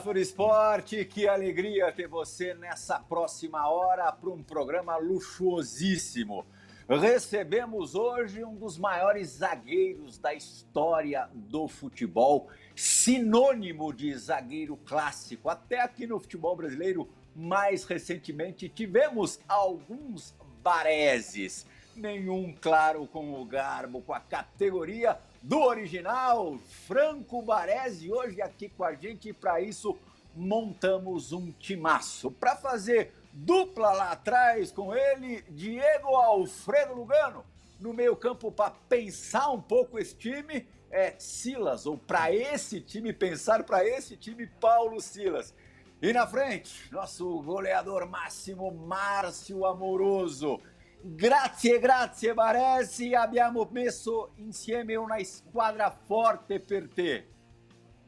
[0.00, 6.44] Fura Esporte, que alegria ter você nessa próxima hora para um programa luxuosíssimo.
[6.88, 15.48] Recebemos hoje um dos maiores zagueiros da história do futebol, sinônimo de zagueiro clássico.
[15.48, 21.66] Até aqui no futebol brasileiro, mais recentemente, tivemos alguns bareses.
[21.94, 28.84] Nenhum, claro, com o garbo, com a categoria do original, Franco Baresi, hoje aqui com
[28.84, 29.96] a gente e para isso
[30.34, 32.30] montamos um timaço.
[32.30, 37.44] Para fazer dupla lá atrás com ele, Diego Alfredo Lugano.
[37.78, 43.12] No meio campo para pensar um pouco esse time é Silas, ou para esse time,
[43.12, 45.54] pensar para esse time, Paulo Silas.
[46.00, 50.60] E na frente, nosso goleador máximo, Márcio Amoroso.
[51.08, 57.26] Grazie, grazie Baresi, abbiamo messo insieme una squadra forte per te.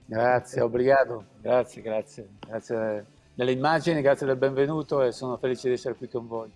[0.04, 5.94] Grazie, obrigado, grazie, grazie, grazie delle immagini, grazie del benvenuto e sono felice di essere
[5.94, 6.50] qui con voi.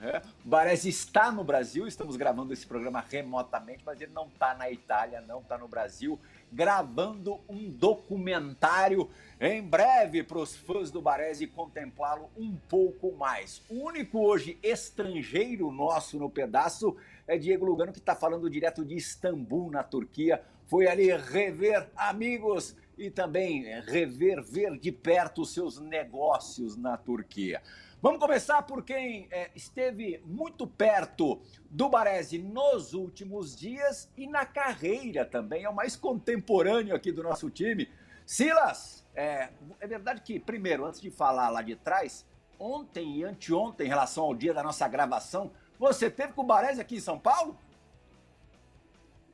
[0.00, 0.20] Uhum.
[0.44, 5.20] Baresi está no Brasil, estamos gravando esse programa remotamente, mas ele não está na Itália,
[5.20, 6.18] não está no Brasil,
[6.52, 9.10] gravando um documentário
[9.40, 13.62] em breve para os fãs do Baresi contemplá-lo um pouco mais.
[13.68, 18.96] O único hoje estrangeiro nosso no pedaço é Diego Lugano, que está falando direto de
[18.96, 20.42] Istambul, na Turquia.
[20.66, 27.62] Foi ali rever amigos e também rever, ver de perto os seus negócios na Turquia.
[28.00, 34.46] Vamos começar por quem é, esteve muito perto do Baresi nos últimos dias e na
[34.46, 35.64] carreira também.
[35.64, 37.88] É o mais contemporâneo aqui do nosso time.
[38.24, 39.48] Silas, é,
[39.80, 42.24] é verdade que, primeiro, antes de falar lá de trás,
[42.56, 46.80] ontem e anteontem, em relação ao dia da nossa gravação, você teve com o Baresi
[46.80, 47.58] aqui em São Paulo?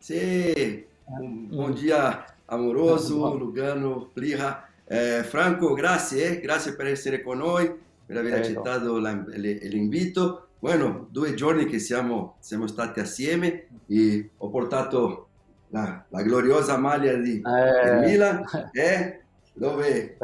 [0.00, 0.84] Sim.
[1.06, 4.70] Um bom dia, amoroso, Lugano, Plira.
[4.86, 10.48] Eh, Franco, grazie, grazie per essere con noi, per aver accettato l'invito.
[10.59, 15.28] Bueno, due giorni che siamo, siamo stati assieme e ho portato
[15.69, 18.00] la, la gloriosa maglia di eh.
[18.00, 18.44] Milan.
[18.72, 19.22] Eh?
[19.54, 20.16] dove,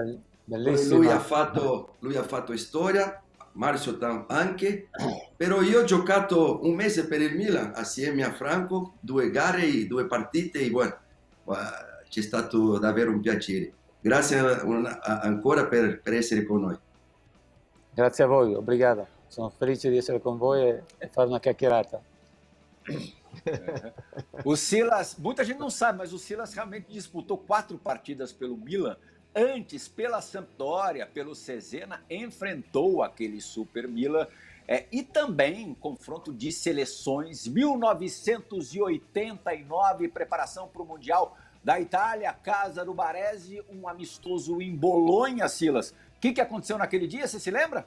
[0.45, 3.99] dove lui, ha fatto, lui, ha fatto, storia, Marcio
[4.29, 4.89] anche,
[5.37, 10.07] però io ho giocato un mese per il Milan assieme a Franco, due gare, due
[10.07, 10.97] partite, e bueno,
[12.09, 13.73] c'è stato davvero un piacere.
[14.01, 16.79] Grazie ancora per, per essere con noi.
[17.95, 19.06] Grazie a voi, obrigado.
[19.28, 22.03] Sono felice di essere con voi e, e fare una chiacchierata.
[24.45, 28.97] o Silas, muita gente não sabe, mas o Silas realmente disputou quatro partidas pelo Milan
[29.34, 34.27] Antes, pela Sampdoria, pelo Cesena, enfrentou aquele Super Milan.
[34.67, 42.93] É, e também confronto de seleções 1989, preparação para o Mundial da Itália, casa do
[42.93, 45.95] Baresi, um amistoso em Bolonha, Silas.
[46.21, 47.87] Que, que aconteceu naquele dia, você se lembra?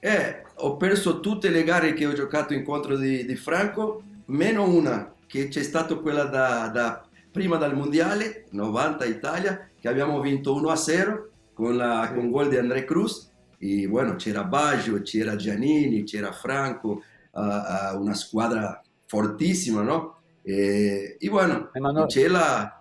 [0.00, 5.12] É, ho perso tutte le gare che ho giocato incontro di, di Franco, meno una,
[5.26, 11.26] che c'è stato quella da, da prima dal Mondiale, 90 Italia, che abbiamo vinto 1-0
[11.54, 17.02] con, la, con gol di André Cruz e bueno, c'era Baggio, c'era Giannini, c'era Franco,
[17.32, 20.16] uh, uh, una squadra fortissima, no?
[20.42, 22.06] E, e bueno, Emanuele.
[22.06, 22.77] c'è la...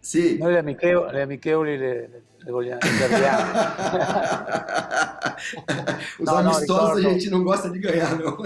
[0.00, 0.38] Sì.
[0.38, 2.78] Noi le, amichevoli le, amichevoli le, le vogliamo.
[6.18, 8.36] Os no, no, a gente non gosta di ganhar, no?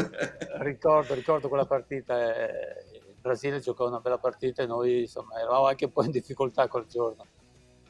[0.61, 5.85] ricordo, ricordo quella partita, eh, Brasile giocò una bella partita e noi insomma eravamo anche
[5.85, 7.25] un po' in difficoltà quel giorno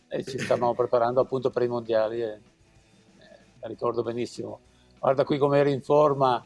[0.09, 2.41] e ci stavamo preparando appunto per i mondiali e eh,
[3.63, 4.61] ricordo benissimo.
[4.99, 6.45] Guarda qui come eri in forma,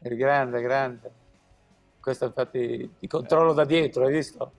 [0.00, 1.12] eri grande, grande.
[2.00, 4.52] Questo infatti ti controllo da dietro, hai visto?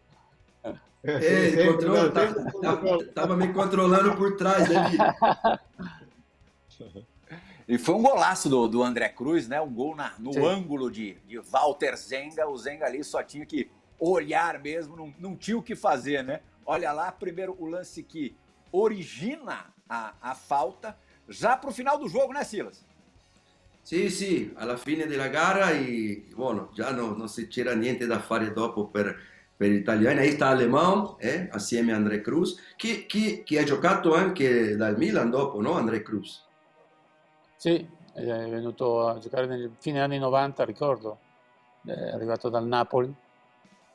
[1.08, 4.98] Eh, il controllo, stava me controllando por trás aqui.
[7.70, 9.60] E foi um golaço do, do André Cruz, né?
[9.60, 10.46] Um gol na, no Sim.
[10.46, 12.48] ângulo de, de Walter Zenga.
[12.48, 13.70] O Zenga ali só tinha que
[14.00, 16.40] olhar mesmo, não, não tinha o que fazer, né?
[16.66, 18.38] Olha lá, primeiro o lance que
[18.72, 22.86] origina a, a falta, já para o final do jogo, né, Silas?
[23.84, 28.20] Sì, sì, alla fine della gara e bueno, già no, non si c'era niente da
[28.20, 29.18] fare dopo per,
[29.58, 30.20] per gli italiani.
[30.20, 34.96] Aí sta Alemão, eh, assieme a André Cruz, che, che, che ha giocato anche dal
[34.98, 35.74] Milan dopo, no?
[35.74, 36.46] André Cruz.
[37.56, 41.18] Sì, è venuto a giocare nel fine anni 90, ricordo,
[41.84, 43.14] è arrivato dal Napoli.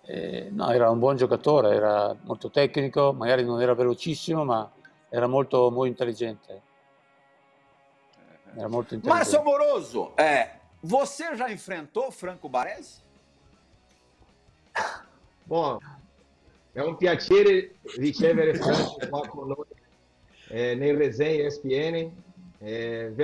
[0.05, 4.69] E, no, era un buon giocatore, era molto tecnico, magari non era velocissimo, ma
[5.09, 6.63] era molto, molto intelligente.
[8.55, 9.09] Era molto intelligente.
[9.09, 13.01] Márcio Amoroso, é, você já enfrentou Franco Baresi?
[15.53, 15.77] Bom,
[16.73, 19.67] è un piacere ricevere Franco qua con noi
[20.49, 22.11] eh, nei resenni ESPN.
[22.59, 23.15] Eh,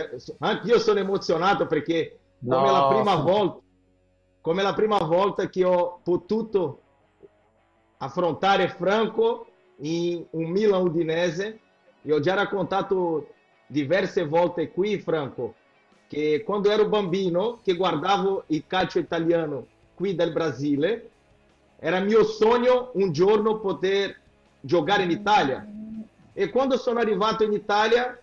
[0.41, 2.71] anche io sono emozionato perché come, no.
[2.71, 3.61] la prima volta,
[4.43, 6.83] come la prima volta che ho potuto
[7.97, 9.47] affrontare Franco
[9.77, 11.61] in un Milan Udinese,
[12.03, 13.29] io ho già raccontato
[13.67, 15.55] diverse volte qui, Franco,
[16.07, 21.13] che quando ero bambino, che guardavo il calcio italiano qui del Brasile,
[21.81, 24.19] era mio sogno un giorno poter
[24.61, 25.67] giocare in Italia.
[26.33, 28.19] E quando sono arrivato in Italia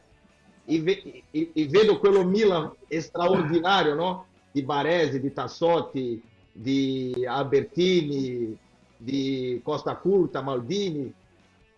[0.65, 4.25] e, e, e vedo quello Milan straordinario, no?
[4.51, 6.21] Di Baresi, di Tassotti,
[6.51, 8.57] di Albertini,
[8.97, 11.13] di Costa Curta, Maldini,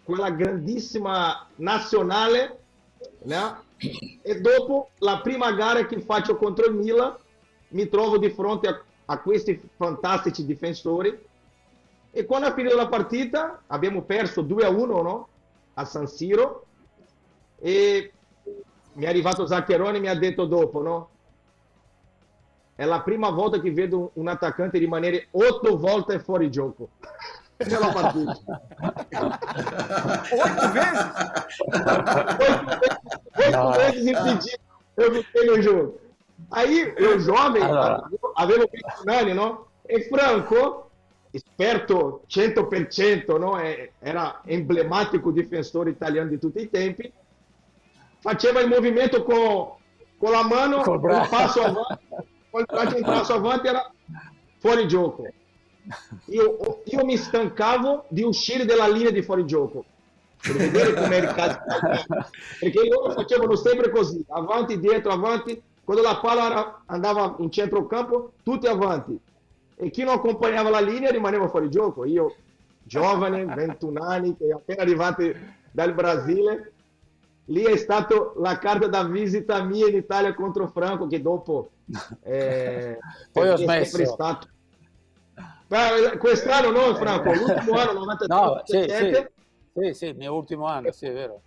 [0.03, 2.59] quella grandissima nazionale,
[3.23, 3.65] né?
[4.21, 7.15] e dopo la prima gara che faccio contro il Milan
[7.69, 11.26] mi trovo di fronte a, a questi fantastici difensori
[12.17, 15.27] e quando ha finito la partita abbiamo perso 2 a 1 no?
[15.75, 16.65] a San Siro
[17.59, 18.11] e
[18.93, 21.09] mi è arrivato Zaccheroni e mi ha detto dopo no?
[22.73, 26.89] è la prima volta che vedo un attaccante rimanere otto volte fuori gioco
[27.69, 28.31] nella partita
[30.33, 31.05] oito vezes
[33.45, 34.65] oito vezes impedido
[34.95, 35.99] eu fiquei no jogo
[36.49, 38.09] aí eu jovem allora.
[38.37, 39.67] avevo 21 anni no?
[39.85, 40.86] e Franco
[41.31, 43.59] esperto 100%, no?
[43.59, 47.11] era emblematico difensore italiano di tutti i tempi,
[48.19, 49.73] faceva il movimento con,
[50.17, 53.91] con la mano, con il passo avanti, il passo avanti era
[54.57, 55.27] fuori gioco.
[56.25, 59.85] Io, io, mi stancavo di uscire dalla linea di fuori gioco
[60.41, 61.59] per vedere come era il caso
[62.59, 65.61] perché loro facevano sempre così avanti, dietro, avanti.
[65.85, 69.17] Quando la palla andava in centrocampo tutti avanti
[69.79, 72.03] e chi non accompagnava la linea rimaneva fuori gioco.
[72.03, 72.35] Io,
[72.83, 75.33] giovane, 21 anni, che appena arrivati
[75.71, 76.73] dal Brasile,
[77.45, 81.69] lì è stata la carta da visita mia in Italia contro Franco, che dopo
[82.23, 82.97] eh,
[83.31, 84.03] poi ho smesso.
[84.03, 84.47] Stato...
[85.67, 89.27] Beh, quest'anno no, Franco, l'ultimo anno 93 no, sì, sì,
[89.73, 91.41] sì, sì, il mio ultimo anno, sì, è vero.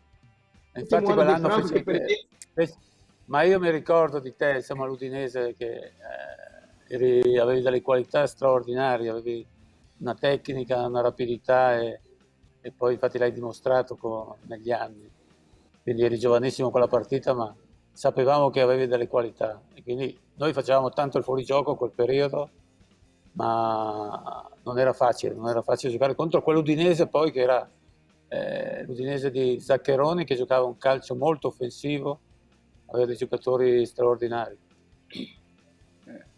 [0.74, 2.76] Infatti quell'anno fece...
[3.24, 5.74] Ma io mi ricordo di te, insomma, l'Udinese che...
[5.74, 6.49] Eh
[6.90, 9.46] eri, avevi delle qualità straordinarie, avevi
[9.98, 12.00] una tecnica, una rapidità e,
[12.60, 15.08] e poi infatti l'hai dimostrato con, negli anni.
[15.82, 17.54] Quindi eri giovanissimo con la partita, ma
[17.92, 19.60] sapevamo che avevi delle qualità.
[19.72, 22.50] E quindi noi facevamo tanto il fuorigioco quel periodo,
[23.32, 27.70] ma non era facile, non era facile giocare contro quell'Udinese poi che era
[28.26, 32.18] eh, l'Udinese di Zaccheroni che giocava un calcio molto offensivo,
[32.86, 34.58] aveva dei giocatori straordinari.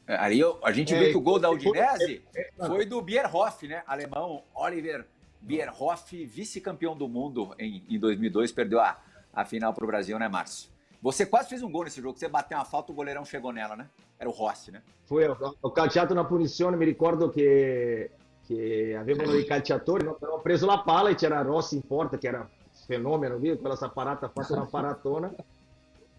[0.06, 3.00] É, eu, a gente é, viu que o gol da Udinese é, é, foi do
[3.00, 3.82] Bierhoff, né?
[3.86, 5.06] Alemão Oliver
[5.40, 8.98] Bierhoff, vice-campeão do mundo em, em 2002, perdeu a,
[9.32, 10.70] a final para o Brasil, né, Márcio?
[11.00, 13.74] Você quase fez um gol nesse jogo, você bateu uma falta, o goleirão chegou nela,
[13.74, 13.88] né?
[14.18, 14.82] Era o Rossi, né?
[15.04, 18.10] Foi, ho calciato na punizione, mi ricordo che,
[18.46, 20.14] che avevano dei calciatori, no?
[20.14, 22.48] però ho preso la palla e c'era Rossi in porta, che era
[22.86, 23.58] fenomeno, viu?
[23.58, 25.32] quella saparata ha fatto una paratona.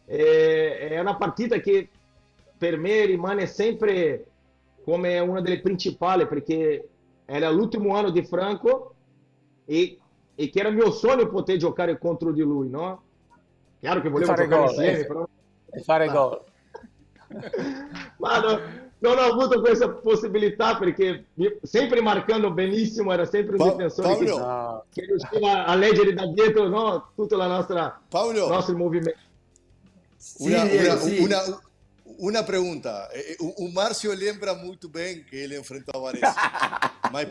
[0.05, 1.89] E, è una partita che
[2.63, 4.25] per me rimane sempre
[4.85, 6.87] come una delle principali perché
[7.25, 8.93] era l'ultimo anno di Franco
[9.65, 9.99] e,
[10.33, 13.03] e che era mio sogno poter giocare contro di lui, no?
[13.81, 15.27] Chiaro che volevo giocare gol, insieme, eh, però...
[15.71, 16.41] E fare gol.
[18.19, 18.59] Ma no,
[18.99, 21.25] non ho avuto questa possibilità perché
[21.63, 26.69] sempre marcando benissimo era sempre un pa- difensore che, che, riusciva a leggere da dietro
[26.69, 27.11] no?
[27.13, 29.19] tutto la nostra, Paolo, nostro movimento.
[30.37, 31.61] Una, una, una,
[32.19, 33.09] uma pergunta.
[33.39, 36.23] O, Márcio lembra muito bem que ele enfrentou a Varese.
[37.11, 37.27] Mas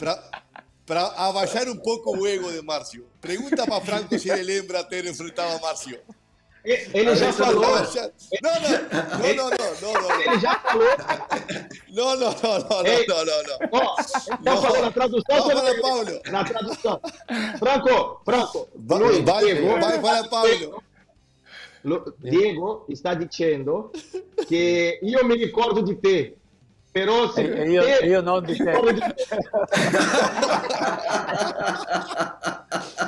[0.86, 5.04] para abaixar um pouco o ego de Márcio, pergunta para Franco se ele lembra ter
[5.06, 5.98] enfrentado a Márcio.
[6.64, 7.60] Ele já falou.
[7.60, 10.20] Não, não, não, não, não, não.
[10.20, 10.86] Ele já falou.
[11.88, 13.58] Não, não, não, não, não, não, não.
[13.72, 15.50] Ó, tá falando na tradução.
[15.50, 16.20] Fala, Paulo.
[16.30, 17.00] Na tradução.
[17.58, 18.68] Franco, Franco.
[18.76, 20.70] Vai, vai, vai, vai,
[21.82, 22.14] Paulo.
[22.18, 23.90] Diego sta dicendo
[24.46, 26.36] che io mi ricordo di te,
[26.90, 28.72] però se e io, te, io non di te.
[28.72, 29.14] Di te.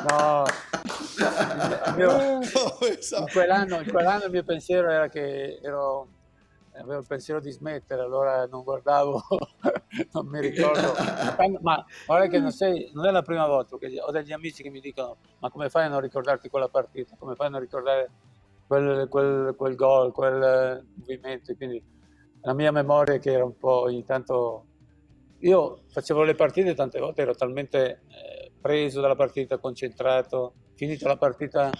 [0.09, 0.45] no,
[1.97, 2.49] mio, in,
[3.33, 6.09] quell'anno, in quell'anno il mio pensiero era che ero
[6.77, 9.23] avevo il pensiero di smettere, allora non guardavo,
[10.13, 10.95] non mi ricordo.
[11.61, 14.71] Ma guarda che non, sei, non è la prima volta che ho degli amici che
[14.71, 17.15] mi dicono: Ma come fai a non ricordarti quella partita?
[17.19, 18.11] Come fai a non ricordare
[18.67, 21.55] quel, quel, quel gol, quel movimento.
[21.55, 21.83] Quindi
[22.43, 24.67] la mia memoria che era un po' ogni tanto...
[25.41, 31.19] Io facevo le partite tante volte, ero talmente eh, preso dalla partita, concentrato, finita la
[31.19, 31.71] partita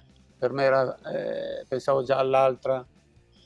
[0.45, 2.87] per me era, eh, pensavo già all'altra,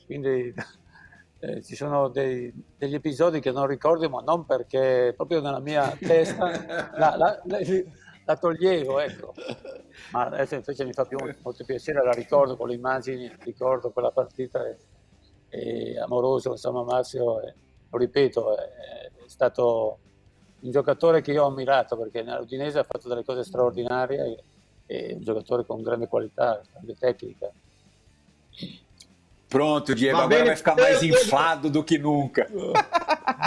[0.05, 0.53] quindi
[1.39, 5.95] eh, ci sono dei, degli episodi che non ricordo, ma non perché proprio nella mia
[5.97, 6.49] testa
[6.97, 7.59] la, la, la,
[8.29, 9.33] la toglievo, ecco.
[10.11, 14.11] Ma adesso invece mi fa più, molto piacere, la ricordo con le immagini, ricordo quella
[14.11, 14.77] partita e,
[15.49, 17.53] e amoroso, insomma Marzio, e,
[17.89, 19.97] lo ripeto, è, è stato
[20.59, 24.43] un giocatore che io ho ammirato perché nell'Udinese ha fatto delle cose straordinarie
[24.85, 27.49] e, un giocatore con grande qualità, grande tecnica.
[29.47, 32.47] Pronto, Diego, va agora vai ficar mais inflado do que nunca.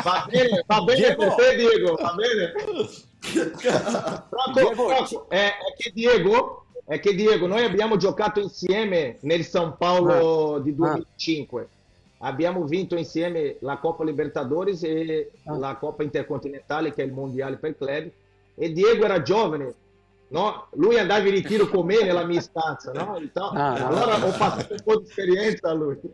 [0.03, 1.17] Va bene, va bene Diego.
[1.17, 3.11] per te, Diego, va bene.
[3.23, 9.45] Franco, Diego, Franco, è, è, che Diego, è che Diego, noi abbiamo giocato insieme nel
[9.45, 10.61] San Paolo ah.
[10.61, 11.63] di 2005.
[11.63, 11.67] Ah.
[12.29, 15.57] Abbiamo vinto insieme la Coppa Libertadores e ah.
[15.57, 18.11] la Coppa Intercontinentale, che è il mondiale per club.
[18.55, 19.75] E Diego era giovane,
[20.29, 20.67] no?
[20.73, 23.17] lui andava in ritiro con me nella mia stanza, no?
[23.19, 25.99] Então, ah, allora ho passato un po' di esperienza a lui.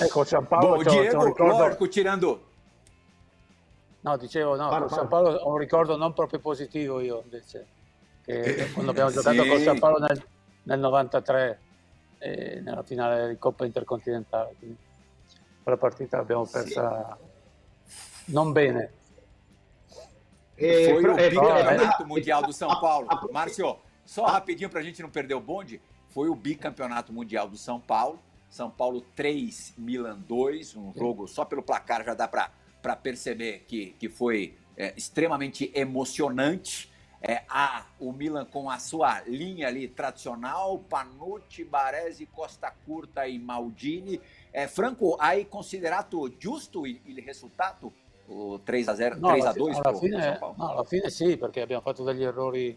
[0.00, 2.46] ecco, San Paolo Bom, Diego, lógico, tirando...
[4.00, 7.66] No, dicevo, no, parla, San Paolo ho un ricordo non proprio positivo io invece,
[8.22, 9.48] che quando abbiamo giocato sì.
[9.48, 10.24] con San Paolo nel,
[10.62, 11.60] nel 93,
[12.18, 14.54] eh, nella finale di Coppa Intercontinentale.
[14.58, 14.76] Quindi
[15.62, 17.18] quella partita l'abbiamo persa
[17.84, 18.32] sì.
[18.32, 18.92] non bene.
[20.56, 23.06] É, Foi o é, bicampeonato é, mundial do São Paulo.
[23.32, 25.80] Márcio, só rapidinho para a gente não perder o bonde.
[26.08, 28.18] Foi o bicampeonato mundial do São Paulo.
[28.50, 30.74] São Paulo 3, Milan 2.
[30.74, 32.50] Um jogo só pelo placar já dá para
[32.96, 36.90] perceber que, que foi é, extremamente emocionante.
[37.20, 43.38] É, a, o Milan com a sua linha ali tradicional, Panucci, Baresi, Costa Curta e
[43.40, 44.20] Maldini.
[44.52, 47.92] É, Franco, hai considerato giusto il, il risultato?
[48.28, 51.62] o 3 a 0, no, 3 a 2 alla fine, no, alla fine sì, perché
[51.62, 52.76] abbiamo fatto degli errori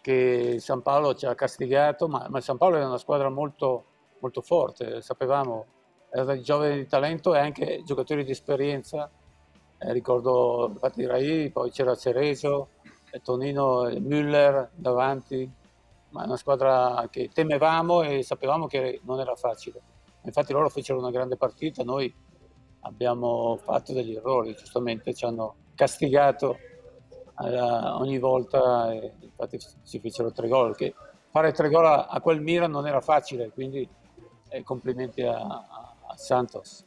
[0.00, 3.84] che San Paolo ci ha castigato, ma, ma San Paolo è una squadra molto,
[4.20, 5.66] molto forte, sapevamo,
[6.10, 9.10] era dei giovani di talento e anche giocatori di esperienza,
[9.84, 12.68] eh, ricordo infatti Rai, poi c'era Cereso,
[13.22, 15.48] Tonino Müller davanti,
[16.10, 19.80] ma una squadra che temevamo e sapevamo che non era facile.
[20.22, 22.12] Infatti loro fecero una grande partita, noi
[22.80, 26.56] abbiamo fatto degli errori, giustamente ci hanno castigato
[27.34, 30.74] alla, ogni volta infatti si fecero tre gol.
[30.74, 30.94] Che
[31.30, 33.86] fare tre gol a, a, quel Milan non era facile, quindi
[34.48, 36.84] eh, complimenti a, a Santos.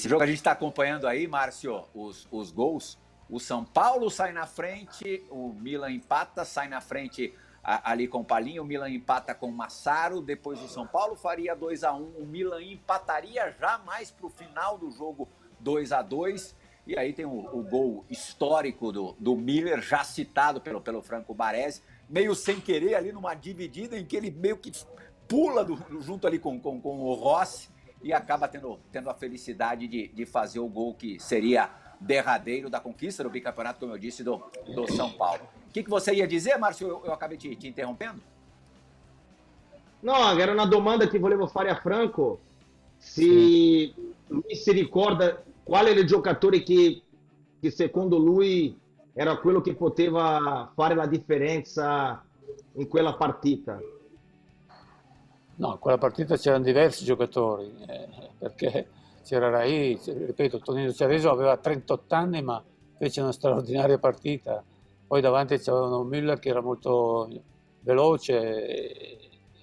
[0.00, 2.98] Esse jogo a gente está acompanhando aí, Márcio, os, os gols.
[3.28, 8.24] O São Paulo sai na frente, o Milan empata, sai na frente ali com o
[8.24, 12.02] Palinho, o Milan empata com o Massaro, depois o São Paulo faria 2 a 1
[12.18, 15.28] o Milan empataria já mais para o final do jogo
[15.58, 20.62] 2 a 2 e aí tem o, o, gol histórico do, do Miller, já citado
[20.62, 24.72] pelo, pelo Franco Baresi, meio sem querer ali numa dividida em que ele meio que
[25.28, 27.68] pula do, junto ali com, com, com o Rossi
[28.02, 32.80] e acaba tendo, tendo a felicidade de, de fazer o gol que seria derradeiro da
[32.80, 34.42] conquista do bicampeonato, como eu disse, do,
[34.74, 35.42] do São Paulo.
[35.68, 36.88] O que, que você ia dizer, Márcio?
[36.88, 38.20] Eu, eu acabei te, te interrompendo?
[40.02, 42.40] No, era una domanda che volevo fare a Franco.
[42.96, 43.94] Se sì.
[44.28, 47.02] lui si ricorda qual era il giocatore che,
[47.60, 48.78] che secondo lui
[49.12, 52.24] era quello che poteva fare la differenza
[52.74, 53.78] in quella partita.
[55.60, 58.88] No, in quella partita c'erano diversi giocatori, eh, perché
[59.22, 62.62] c'era Rai, ripeto, Tonino Cereso aveva 38 anni ma
[62.96, 64.64] fece una straordinaria partita
[65.10, 67.28] poi davanti c'erano Müller che era molto
[67.80, 69.18] veloce,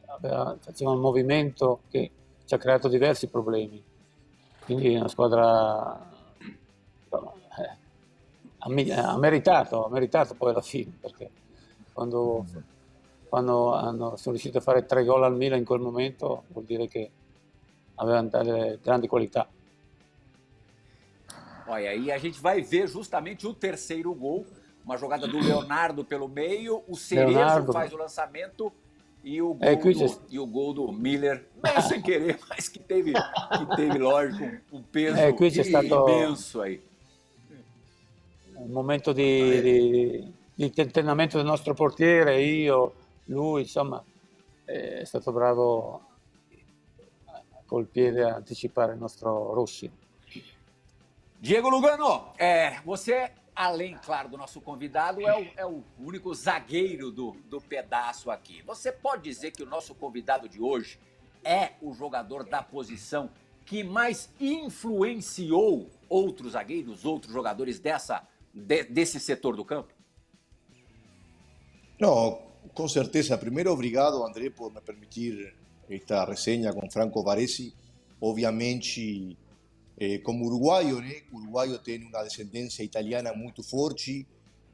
[0.08, 2.12] aveva, faceva un movimento che
[2.44, 3.82] ci ha creato diversi problemi.
[4.66, 6.06] Quindi una squadra
[7.02, 7.78] insomma, eh,
[8.58, 11.30] ha, meritato, ha meritato poi alla fine, perché
[11.94, 12.44] quando,
[13.30, 16.88] quando hanno, sono riusciti a fare tre gol al Milan in quel momento vuol dire
[16.88, 17.10] che
[17.96, 19.48] avevano delle grandi qualità.
[21.68, 24.46] Olha, e a gente vai ver justamente o terceiro gol
[24.88, 27.74] uma jogada do Leonardo pelo meio, o Cerezo Leonardo.
[27.74, 28.72] faz o lançamento
[29.22, 32.80] e o gol, é, do, e o gol do Miller, meio sem querer, mas que
[32.80, 36.82] teve, que teve lógico, um, peso é, imenso aí.
[38.56, 42.94] Un momento di, di, di tentennamento del nostro portiere, io,
[43.28, 44.04] lui, insomma,
[44.66, 46.02] è stato bravo
[47.66, 49.90] col piede a anticipare il nostro Rossi.
[51.40, 57.12] Diego Lugano, é, você além, claro, do nosso convidado, é o, é o único zagueiro
[57.12, 58.62] do, do pedaço aqui.
[58.62, 61.00] Você pode dizer que o nosso convidado de hoje
[61.44, 63.32] é o jogador da posição
[63.66, 69.92] que mais influenciou outros zagueiros, outros jogadores dessa, de, desse setor do campo?
[72.00, 73.40] Não, Con certeza.
[73.40, 75.54] Primero, obrigado, André, por me permitir
[75.90, 77.74] esta reseña con Franco Varesi.
[78.20, 79.36] Ovviamente,
[79.98, 81.24] eh, como uruguayo, né?
[81.84, 84.26] tiene una descendencia italiana muy fuerte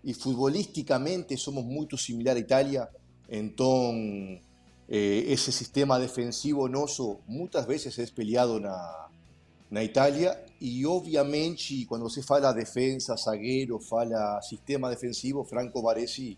[0.03, 2.89] y futbolísticamente somos muy similar a Italia.
[3.27, 4.41] Entonces,
[4.87, 8.77] eh, ese sistema defensivo noso muchas veces es peleado na,
[9.69, 16.37] na Italia y obviamente cuando se fala defensa, zaguero, fala sistema defensivo, Franco Varesi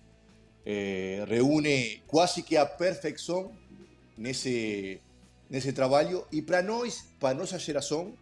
[0.66, 3.52] eh, reúne quase que a perfeição
[4.18, 5.00] nesse
[5.50, 8.14] nesse trabalho e para nós, para nossa geração,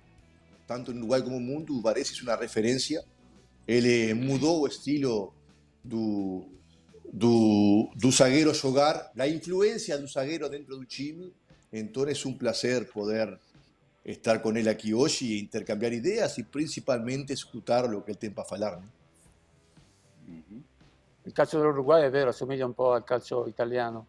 [0.67, 3.03] tanto no Uruguai como mundo, o Baresi é uma referência.
[3.65, 5.33] Ele mudou o estilo
[5.83, 6.45] do
[7.13, 11.31] do, do zagueiro jogar, a influência do zagueiro dentro do time.
[11.71, 13.39] Então é um prazer poder
[14.03, 18.31] estar com ele aqui hoje e intercambiar ideias e principalmente escutar o que ele tem
[18.31, 18.77] para falar.
[18.77, 18.87] Né?
[21.25, 24.07] Il calcio dell'Uruguay è vero, assomiglia un po' al calcio italiano.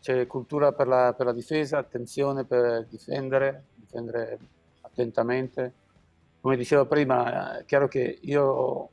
[0.00, 4.38] C'è cultura per la, per la difesa, attenzione per difendere, difendere
[4.80, 5.72] attentamente.
[6.40, 8.88] Come dicevo prima, è chiaro che io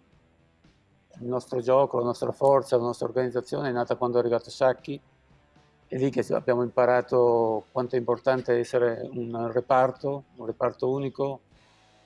[1.20, 5.00] il nostro gioco, la nostra forza, la nostra organizzazione è nata quando è arrivato Sacchi.
[5.88, 11.42] È lì che abbiamo imparato quanto è importante essere un reparto, un reparto unico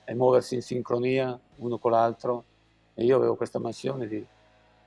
[0.04, 2.44] e muoversi in sincronia uno con l'altro.
[2.94, 4.24] E io avevo questa mansione di,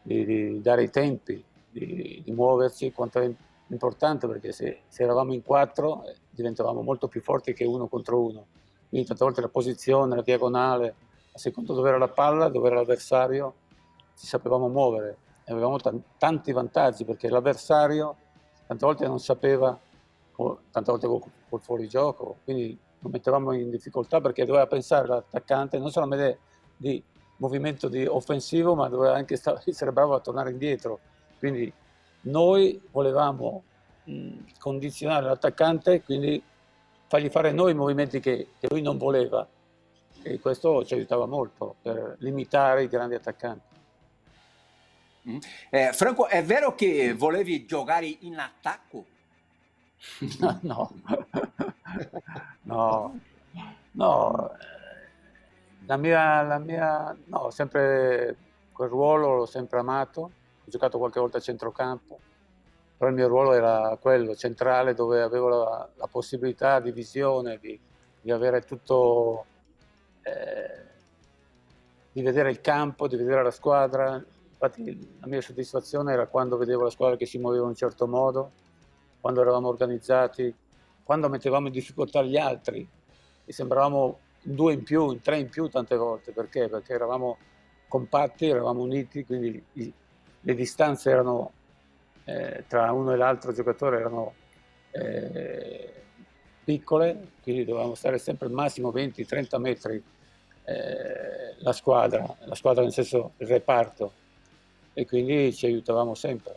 [0.01, 3.31] di, di dare i tempi, di, di, muoversi, quanto è
[3.67, 8.21] importante perché se, se eravamo in quattro eh, diventavamo molto più forti che uno contro
[8.21, 8.45] uno.
[8.89, 10.95] Quindi tante volte la posizione, la diagonale,
[11.31, 13.53] a secondo dove era la palla, dove era l'avversario,
[14.17, 15.77] ci sapevamo muovere e avevamo
[16.17, 18.15] tanti vantaggi perché l'avversario
[18.67, 19.77] tante volte non sapeva,
[20.71, 25.89] tante volte col, col fuorigioco, quindi lo mettevamo in difficoltà perché doveva pensare l'attaccante non
[25.89, 26.39] solamente
[26.77, 27.01] di
[27.41, 29.33] movimento di offensivo, ma doveva anche
[29.65, 30.99] essere bravo a tornare indietro.
[31.39, 31.73] Quindi
[32.21, 33.63] noi volevamo
[34.03, 36.41] mh, condizionare l'attaccante, quindi
[37.07, 39.45] fargli fare noi i movimenti che, che lui non voleva
[40.23, 43.69] e questo ci aiutava molto per limitare i grandi attaccanti.
[45.69, 49.05] Eh, Franco, è vero che volevi giocare in attacco?
[50.61, 50.91] no,
[52.61, 53.19] no,
[53.91, 54.51] no,
[55.85, 58.35] la mia, la mia, no, sempre
[58.71, 62.19] quel ruolo l'ho sempre amato, ho giocato qualche volta a centrocampo,
[62.97, 67.79] però il mio ruolo era quello, centrale, dove avevo la, la possibilità di visione, di,
[68.21, 69.45] di avere tutto,
[70.21, 70.85] eh,
[72.11, 74.23] di vedere il campo, di vedere la squadra,
[74.63, 78.05] Infatti la mia soddisfazione era quando vedevo la squadra che si muoveva in un certo
[78.05, 78.51] modo,
[79.19, 80.53] quando eravamo organizzati,
[81.03, 82.87] quando mettevamo in difficoltà gli altri.
[83.43, 86.31] E sembravamo due in più, in tre in più tante volte.
[86.31, 86.67] Perché?
[86.67, 87.37] Perché eravamo
[87.87, 89.93] compatti, eravamo uniti, quindi i,
[90.41, 91.51] le distanze erano
[92.25, 94.33] eh, tra uno e l'altro giocatore erano
[94.91, 95.93] eh,
[96.63, 100.03] piccole, quindi dovevamo stare sempre al massimo 20-30 metri
[100.63, 104.13] eh, la squadra, la squadra nel senso il reparto
[104.93, 106.55] e quindi ci aiutavamo sempre.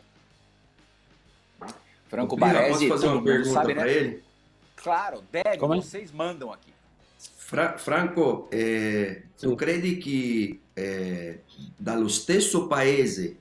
[2.07, 4.21] Franco Baresi, todo mundo sabe, né?
[4.75, 5.77] Claro, deve, Come?
[5.77, 6.74] vocês mandam aqui.
[7.47, 11.43] Fra Franco, eh, tu credi che eh,
[11.77, 13.37] dallo stesso paese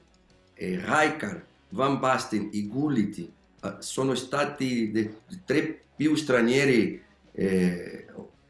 [0.52, 5.10] eh, Rijkaard, Van Basten e Gullit eh, sono stati i
[5.46, 8.06] tre più stranieri, eh,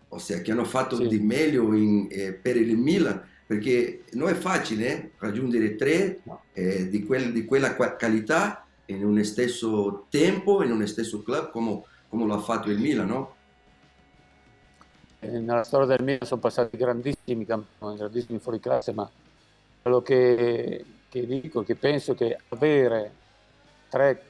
[0.09, 1.07] ossia che hanno fatto sì.
[1.07, 3.23] di meglio in, eh, per il Milan?
[3.47, 6.21] perché non è facile raggiungere tre
[6.89, 12.27] di, quel, di, quella qualità in un stesso tempo, in un stesso club come, come
[12.27, 13.35] lo ha fatto il Milan, no?
[15.25, 19.11] Eh, nella storia del Milan sono passati grandissimi campioni, grandissimi fuori classe, ma
[19.81, 23.13] quello che, che dico, che penso che avere
[23.89, 24.23] tre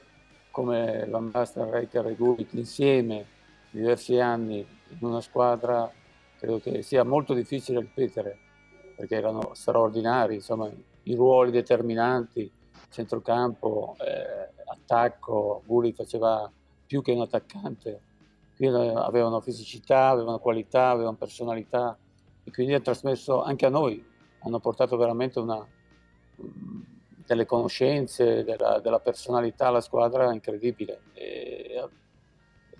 [0.51, 3.25] come Van Basten, Reiter e Gullit insieme
[3.71, 5.91] diversi anni in una squadra
[6.37, 8.37] credo che sia molto difficile ripetere
[8.95, 10.71] perché erano straordinari, insomma,
[11.03, 12.49] i ruoli determinanti,
[12.89, 16.49] centrocampo, eh, attacco, Gulli faceva
[16.85, 17.99] più che un attaccante,
[18.55, 21.97] quindi avevano fisicità, avevano qualità, avevano personalità
[22.43, 24.03] e quindi hanno trasmesso anche a noi,
[24.39, 25.65] hanno portato veramente una,
[27.25, 31.01] delle conoscenze, della, della, personalità alla squadra incredibile.
[31.13, 31.87] E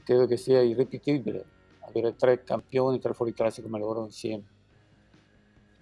[0.04, 1.46] credo che sia irripetibile
[1.80, 4.44] avere tre campioni, tre fuoriclassi come loro insieme.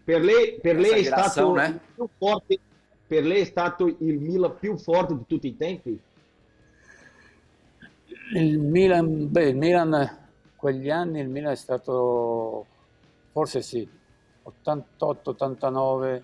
[0.04, 1.80] Per lei, per lei è stato eh?
[1.94, 2.60] più forte,
[3.08, 6.00] per lei è stato il Milan più forte di tutti i tempi?
[8.32, 10.22] Il Milan, beh, il Milan
[10.64, 12.66] quegli anni il Milan è stato,
[13.32, 13.86] forse sì,
[14.66, 16.24] 88-89,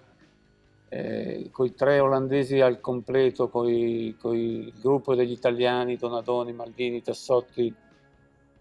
[0.87, 7.75] eh, con i tre olandesi al completo, con il gruppo degli italiani, Donadoni, Maldini, Tassotti,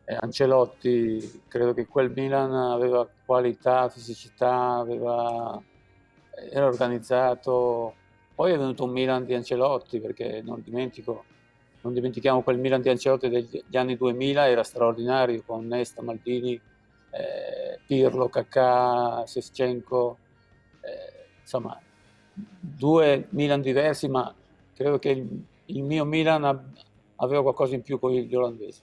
[0.05, 5.63] eh, Ancelotti, credo che quel Milan aveva qualità, fisicità, aveva,
[6.51, 7.95] era organizzato.
[8.35, 11.25] Poi è venuto un Milan di Ancelotti, perché non dimentico,
[11.81, 16.61] non dimentichiamo quel Milan di Ancelotti degli anni 2000, era straordinario con Nesta, Maldini,
[17.11, 20.19] eh, Pirlo, Kakà, Sescenko,
[20.81, 21.81] eh, insomma
[22.35, 24.33] due Milan diversi, ma
[24.75, 26.45] credo che il, il mio Milan
[27.17, 28.81] aveva qualcosa in più con gli olandesi.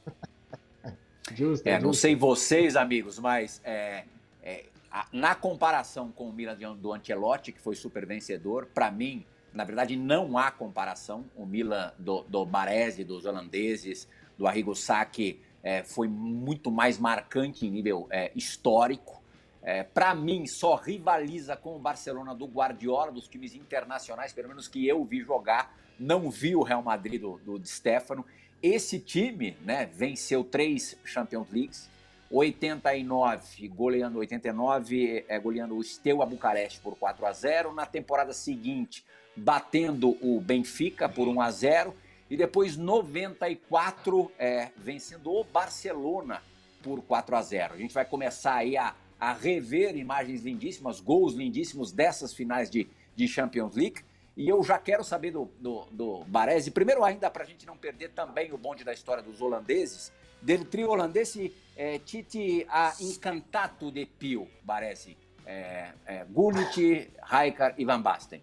[1.34, 4.04] Justo, é, não sei vocês, amigos, mas é,
[4.44, 9.26] é, a, na comparação com o Milan do Ancelotti, que foi super vencedor, para mim,
[9.56, 11.26] na verdade, não há comparação.
[11.36, 17.66] O Milan do, do Baresi, dos holandeses, do Arrigo Sacchi, é, foi muito mais marcante
[17.66, 19.24] em nível é, histórico.
[19.64, 24.68] É, para mim, só rivaliza com o Barcelona do Guardiola, dos times internacionais, pelo menos
[24.68, 25.76] que eu vi jogar.
[25.98, 28.26] Não vi o Real Madrid do, do Stefano.
[28.62, 31.90] Esse time, né, venceu três Champions Leagues,
[32.32, 39.06] 89 goleando 89, é, goleando o Steaua Bucareste por 4 a 0, na temporada seguinte
[39.36, 41.94] batendo o Benfica por 1 a 0
[42.30, 46.42] e depois 94 é, vencendo o Barcelona
[46.82, 47.74] por 4 a 0.
[47.74, 52.88] A gente vai começar aí a, a rever imagens lindíssimas, gols lindíssimos dessas finais de,
[53.16, 54.02] de Champions League.
[54.38, 57.78] E eu já quero saber do, do, do Baresi, primeiro ainda para a gente não
[57.78, 60.12] perder também o bonde da história dos holandeses,
[60.42, 67.84] del trio olandese eh, Titi ha incantato de più, Baresi, eh, eh, Gullit, Rijkaard e
[67.84, 68.42] Van Basten.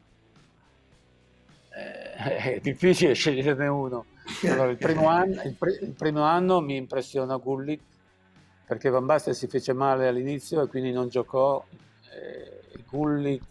[1.75, 4.05] Eh, è difficile sceglierne uno.
[4.45, 7.81] Allora, il, primo anno, il, pr- il, primo anno, mi impressiona Gullit
[8.67, 11.65] perché Van Basten si fece male all'inizio e quindi non giocò.
[12.11, 13.43] Eh, Gullit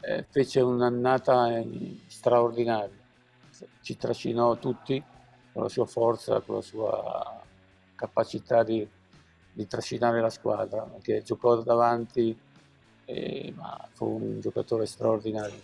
[0.00, 1.62] eh, fece un'annata
[2.06, 2.90] straordinaria,
[3.80, 5.02] ci trascinò tutti
[5.52, 7.42] con la sua forza, con la sua
[7.94, 8.86] capacità di,
[9.54, 12.36] di trascinare la squadra, perché giocò davanti,
[13.06, 15.60] eh, ma fu un giocatore straordinario.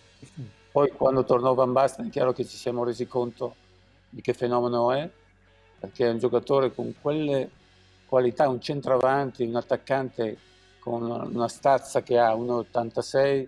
[0.71, 3.55] Poi quando tornò Van Basten è chiaro che ci siamo resi conto
[4.09, 5.09] di che fenomeno è,
[5.79, 7.49] perché è un giocatore con quelle
[8.05, 10.37] qualità, un centravanti, un attaccante
[10.79, 13.47] con una stazza che ha 1,86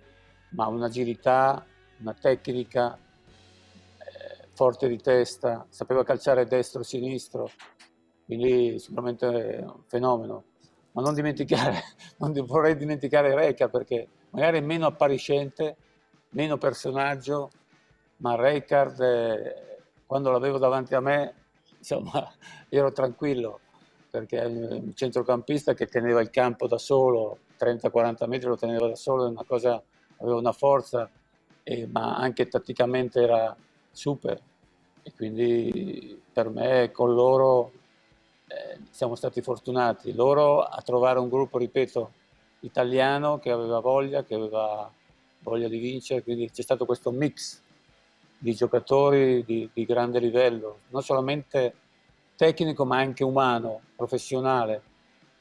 [0.49, 1.65] ma un'agilità,
[1.99, 7.49] una tecnica eh, forte di testa, sapeva calciare destro-sinistro,
[8.25, 10.43] quindi sicuramente è un fenomeno.
[10.91, 11.81] Ma non dimenticare,
[12.19, 15.75] non vorrei dimenticare Reca perché magari è meno appariscente,
[16.29, 17.49] meno personaggio,
[18.17, 19.63] ma Reicard
[20.05, 21.33] quando l'avevo davanti a me,
[21.77, 22.31] insomma,
[22.69, 23.59] ero tranquillo
[24.13, 28.95] perché è un centrocampista che teneva il campo da solo, 30-40 metri lo teneva da
[28.95, 29.81] solo, una cosa
[30.17, 31.09] aveva una forza,
[31.63, 33.55] eh, ma anche tatticamente era
[33.89, 34.39] super.
[35.01, 37.71] E quindi per me con loro
[38.93, 40.13] siamo stati fortunati.
[40.13, 42.11] Loro a trovare un gruppo, ripeto,
[42.59, 44.89] italiano che aveva voglia, che aveva
[45.39, 47.59] voglia di vincere, quindi c'è stato questo mix
[48.37, 51.73] di giocatori di, di grande livello, non solamente
[52.35, 54.83] tecnico ma anche umano, professionale,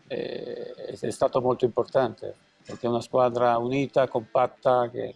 [0.06, 2.34] eh, è stato molto importante
[2.64, 5.14] perché è una squadra unita, compatta, che,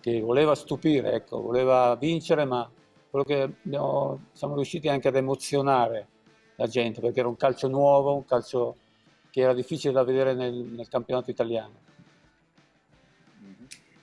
[0.00, 2.68] che voleva stupire, ecco, voleva vincere, ma
[3.10, 6.08] quello che abbiamo, siamo riusciti anche ad emozionare
[6.56, 8.76] la gente, perché era un calcio nuovo, un calcio
[9.30, 11.82] che era difficile da vedere nel, nel campionato italiano.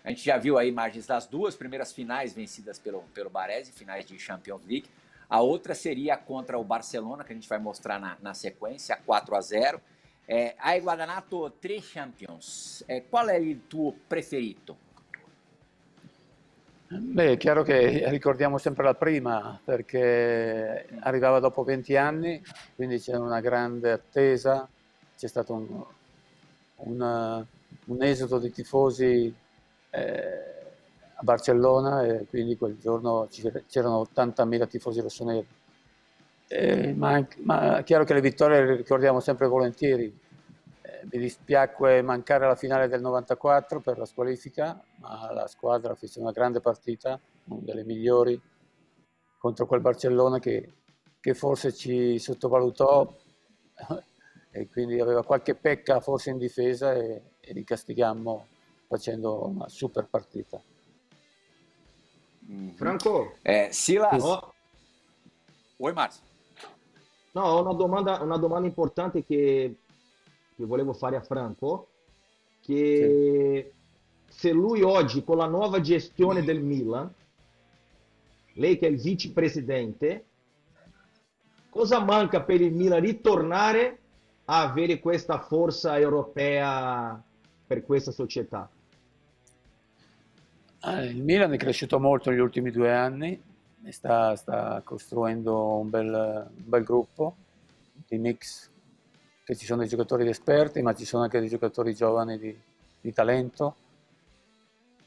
[0.03, 4.05] A gente já viu aí imagens das duas primeiras finais vencidas pelo, pelo Baresi, finais
[4.05, 4.89] de Champions League.
[5.29, 9.35] A outra seria contra o Barcelona, que a gente vai mostrar na, na sequência, 4
[9.35, 9.81] a 0
[10.25, 14.77] Eh, hai guadagnato tre Champions, eh, qual è il tuo preferito?
[16.93, 22.41] Beh, è chiaro che ricordiamo sempre la prima perché arrivava dopo 20 anni,
[22.75, 24.67] quindi c'è una grande attesa,
[25.17, 25.83] c'è stato un,
[26.75, 27.45] un,
[27.85, 29.33] un esodo di tifosi
[29.89, 30.43] eh,
[31.15, 33.27] a Barcellona e quindi quel giorno
[33.67, 35.47] c'erano 80.000 tifosi rossoneri
[36.53, 40.13] eh, ma, ma, è chiaro che le vittorie le ricordiamo sempre volentieri.
[41.09, 46.31] Mi dispiacque mancare la finale del 94 per la squalifica, ma la squadra fece una
[46.31, 48.39] grande partita, una delle migliori,
[49.37, 50.73] contro quel Barcellona che,
[51.19, 53.11] che forse ci sottovalutò
[54.51, 58.45] e quindi aveva qualche pecca forse in difesa e, e li castigammo
[58.87, 60.61] facendo una super partita.
[62.75, 64.21] Franco, eh, Silas.
[64.21, 64.53] Oh.
[65.77, 66.21] Oi, Márcio.
[67.31, 69.80] No, una domanda, una domanda importante che,
[70.55, 71.87] che volevo fare a Franco,
[72.61, 73.71] che
[74.27, 74.33] sì.
[74.33, 77.11] se lui oggi con la nuova gestione del Milan,
[78.53, 80.25] lei che è il vicepresidente,
[81.69, 83.97] cosa manca per il Milan ritornare
[84.45, 87.21] a avere questa forza europea
[87.65, 88.69] per questa società?
[90.81, 93.39] Ah, il Milan è cresciuto molto negli ultimi due anni,
[93.89, 97.35] sta, sta costruendo un bel, un bel, gruppo
[98.07, 98.70] di mix,
[99.43, 102.57] che ci sono dei giocatori esperti, ma ci sono anche dei giocatori giovani di,
[103.01, 103.75] di talento.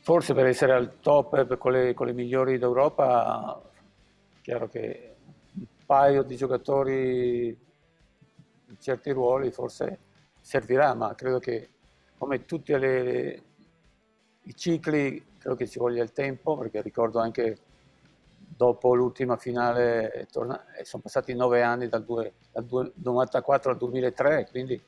[0.01, 3.61] Forse per essere al top con le, con le migliori d'Europa,
[4.42, 5.14] chiaro che
[5.55, 9.99] un paio di giocatori in certi ruoli forse
[10.40, 11.68] servirà, ma credo che
[12.18, 13.42] come tutti le,
[14.42, 17.59] i cicli, credo che ci voglia il tempo, perché ricordo anche
[18.46, 24.83] dopo l'ultima finale torna, sono passati nove anni dal, due, dal 1994 al 2003, quindi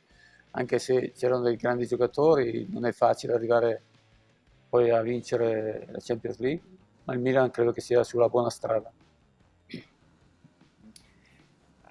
[0.52, 3.82] anche se c'erano dei grandi giocatori non è facile arrivare
[4.68, 6.62] poi a vincere la Champions League,
[7.04, 8.92] ma il Milan credo che sia sulla buona strada.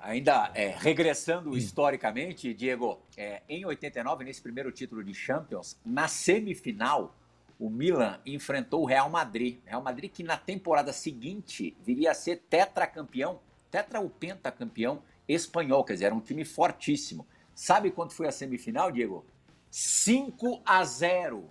[0.05, 7.11] Ainda é, regressando historicamente, Diego, é, em 89, nesse primeiro título de Champions, na semifinal,
[7.59, 9.59] o Milan enfrentou o Real Madrid.
[9.65, 13.39] Real Madrid que na temporada seguinte viria a ser tetracampeão,
[13.71, 17.25] tetra ou pentacampeão espanhol, quer dizer, era um time fortíssimo.
[17.53, 19.25] Sabe quanto foi a semifinal, Diego?
[19.71, 21.49] 5 a 0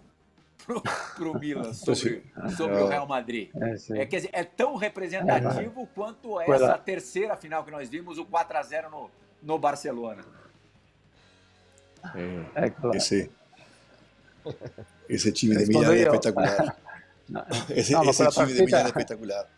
[0.64, 0.82] pro,
[1.16, 2.24] pro Milan sobre,
[2.56, 3.50] sobre o Real Madrid.
[3.54, 8.18] É, é, quer dizer, é tão representativo é, quanto essa terceira final que nós vimos,
[8.18, 9.10] o 4 a 0 no,
[9.42, 10.24] no Barcelona.
[12.54, 12.96] É, claro.
[12.96, 13.30] Esse,
[15.06, 16.76] time di Milano è spettacolare.
[17.26, 19.48] no, ese, no, ese time partita, è spettacolare.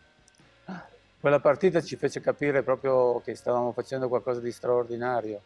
[1.19, 5.41] Quella partita ci fece capire proprio che stavamo facendo qualcosa di straordinario.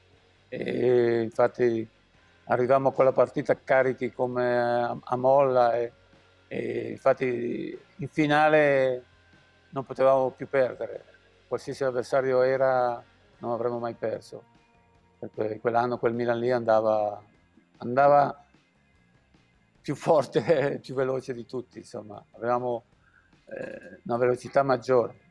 [0.50, 1.88] E infatti
[2.46, 5.92] arrivavamo a quella partita carichi come a, a molla e,
[6.48, 9.04] e, infatti in finale
[9.70, 11.06] non potevamo più perdere.
[11.48, 13.02] Qualsiasi avversario era
[13.38, 14.44] non avremmo mai perso.
[15.20, 17.22] Perché quell'anno quel Milan lì andava,
[17.78, 18.44] andava
[19.82, 22.86] più forte e più veloce di tutti, insomma, avevamo
[23.46, 25.30] eh, una velocità maggiore.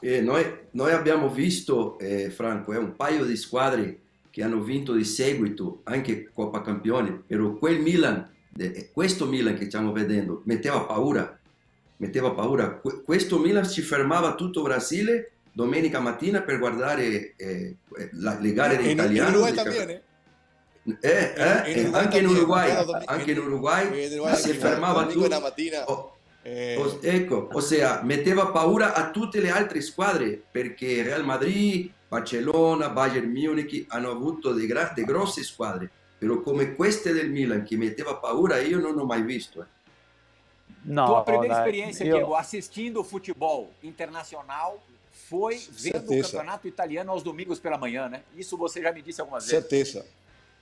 [0.00, 4.92] E noi, noi abbiamo visto, eh, Franco, è un paio di squadre che hanno vinto
[4.92, 10.80] di seguito anche Coppa Campioni, però quel Milan, eh, questo Milan che stiamo vedendo, metteva
[10.82, 11.38] paura,
[11.98, 12.80] metteva paura.
[13.04, 17.76] Questo Milan ci fermava tutto il Brasile domenica mattina per guardare eh,
[18.14, 19.50] la, le gare di italiano.
[19.50, 20.02] Di eh,
[21.00, 22.70] eh, in anche in Uruguay,
[23.06, 25.52] anche in Uruguay si fermava tutto.
[25.86, 26.76] Oh, eh...
[26.76, 33.30] o, ecco, ossia, metteva paura a tutte le altre squadre perché Real Madrid, Barcellona, Bayern
[33.30, 38.16] Munich hanno avuto delle, gra- delle grosse squadre, però come queste del Milan che metteva
[38.16, 39.62] paura io non ho mai visto.
[39.62, 39.72] Eh.
[40.84, 42.16] No, Tua primeira experiência, eu...
[42.16, 44.78] Diego, assistindo futebol internacional
[45.10, 46.28] foi vendo Certeza.
[46.28, 48.22] o campeonato italiano aos domingos pela manhã, né?
[48.36, 49.58] Isso você já me disse algumas vezes.
[49.58, 50.04] Certeza.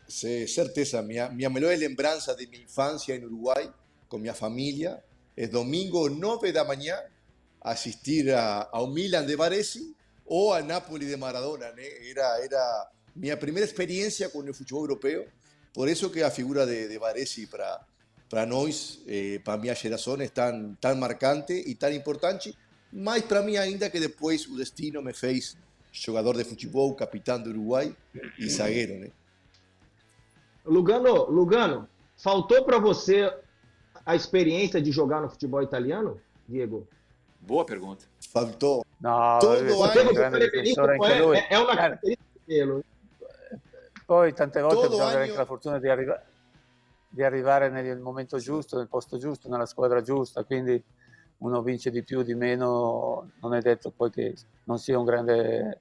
[0.07, 1.03] Sí, certeza.
[1.03, 3.71] Mi, mi mejor lembranza de mi infancia en Uruguay
[4.09, 5.03] con mi familia
[5.35, 7.03] es domingo 9 de la mañana
[7.63, 9.81] asistir a, a un Milan de Varese
[10.27, 11.69] o a Napoli de Maradona.
[12.03, 12.61] Era, era
[13.15, 15.25] mi primera experiencia con el fútbol europeo.
[15.73, 17.87] Por eso que la figura de, de Varese para,
[18.29, 22.55] para nosotros, eh, para mi generación, es tan, tan marcante y tan importante.
[22.93, 25.57] Más para mí ainda que después el destino me fez
[26.05, 27.95] jugador de fútbol, capitán de Uruguay
[28.39, 28.99] y zaguero.
[28.99, 29.22] ¿no?
[30.65, 33.33] Lugano, Lugano, faltou para você
[34.05, 36.87] a experiência de jogar no futebol italiano, Diego?
[37.41, 38.05] Boa pergunta.
[38.33, 38.85] Faltou.
[39.01, 42.85] No, Todo anche è, è, è una caratteristica dele.
[44.07, 46.23] Poi tante volte bisogna avere anche la fortuna di, arriva-
[47.09, 50.81] di, arrivare nel momento giusto, nel posto giusto, nella squadra giusta, quindi
[51.39, 55.81] uno vince di più, di meno, non è detto poi che non sia un grande,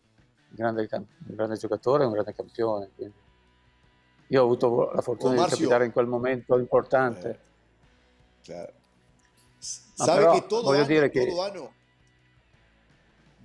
[0.49, 2.89] grande, un grande giocatore, un grande campione.
[2.95, 3.20] Quindi.
[4.31, 7.29] Io ho avuto la fortuna oh, di capitare in quel momento importante.
[7.29, 7.39] Eh,
[8.43, 8.73] claro.
[9.59, 11.27] Sabe che todo anno, dire che...
[11.27, 11.73] todo anno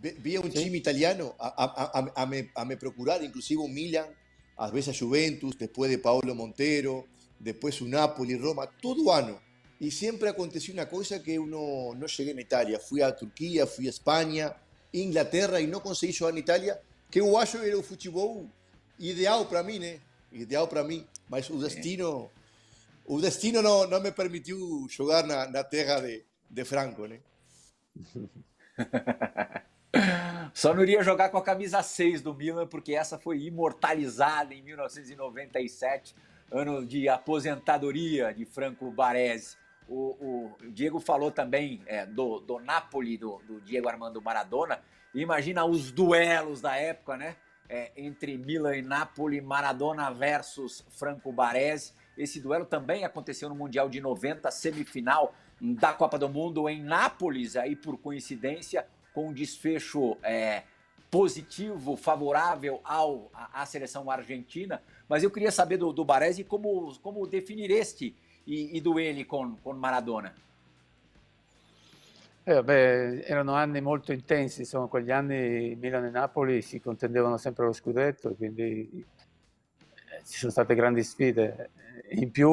[0.01, 0.75] vi un sí.
[0.77, 4.07] italiano a, a, a, a, me, a me procurar, inclusive un Milan,
[4.55, 9.40] a veces a Juventus, después de Paolo Montero, después un Napoli, Roma, todo ano.
[9.81, 12.79] Y siempre aconteció una cosa que uno no llegué en Italia.
[12.79, 14.57] Fui a Turquía, fui a España,
[14.92, 18.49] Inglaterra y no conseguí jugar en Italia, que o acho era o futebol
[18.99, 20.06] ideal para mim, né?
[20.33, 22.31] Ideal para mim, mas o destino
[23.05, 27.21] o destino não, não me permitiu jogar na, na terra de, de Franco, né?
[30.53, 34.62] Só não iria jogar com a camisa 6 do Milan, porque essa foi imortalizada em
[34.62, 36.15] 1997,
[36.51, 39.57] ano de aposentadoria de Franco Baresi.
[39.89, 44.81] O, o Diego falou também é, do, do Napoli, do, do, Diego Armando Maradona.
[45.15, 47.37] Imagina os duelos da época, né?
[47.68, 51.92] É, entre Milan e Napoli, Maradona versus Franco Baresi.
[52.16, 57.57] Esse duelo também aconteceu no Mundial de 90, semifinal da Copa do Mundo em Nápoles,
[57.57, 60.62] aí por coincidência, com um desfecho é,
[61.11, 64.83] positivo, favorável ao, à, à, seleção argentina.
[65.09, 68.14] Mas eu queria saber do, do Baresi como, como definir este
[68.46, 70.35] e, e duelli con, con Maradona.
[72.48, 77.64] Eh, beh, erano anni molto intensi, insomma, quegli anni Milano e Napoli si contendevano sempre
[77.64, 79.04] lo scudetto, quindi
[79.78, 81.70] eh, ci sono state grandi sfide.
[82.11, 82.48] In più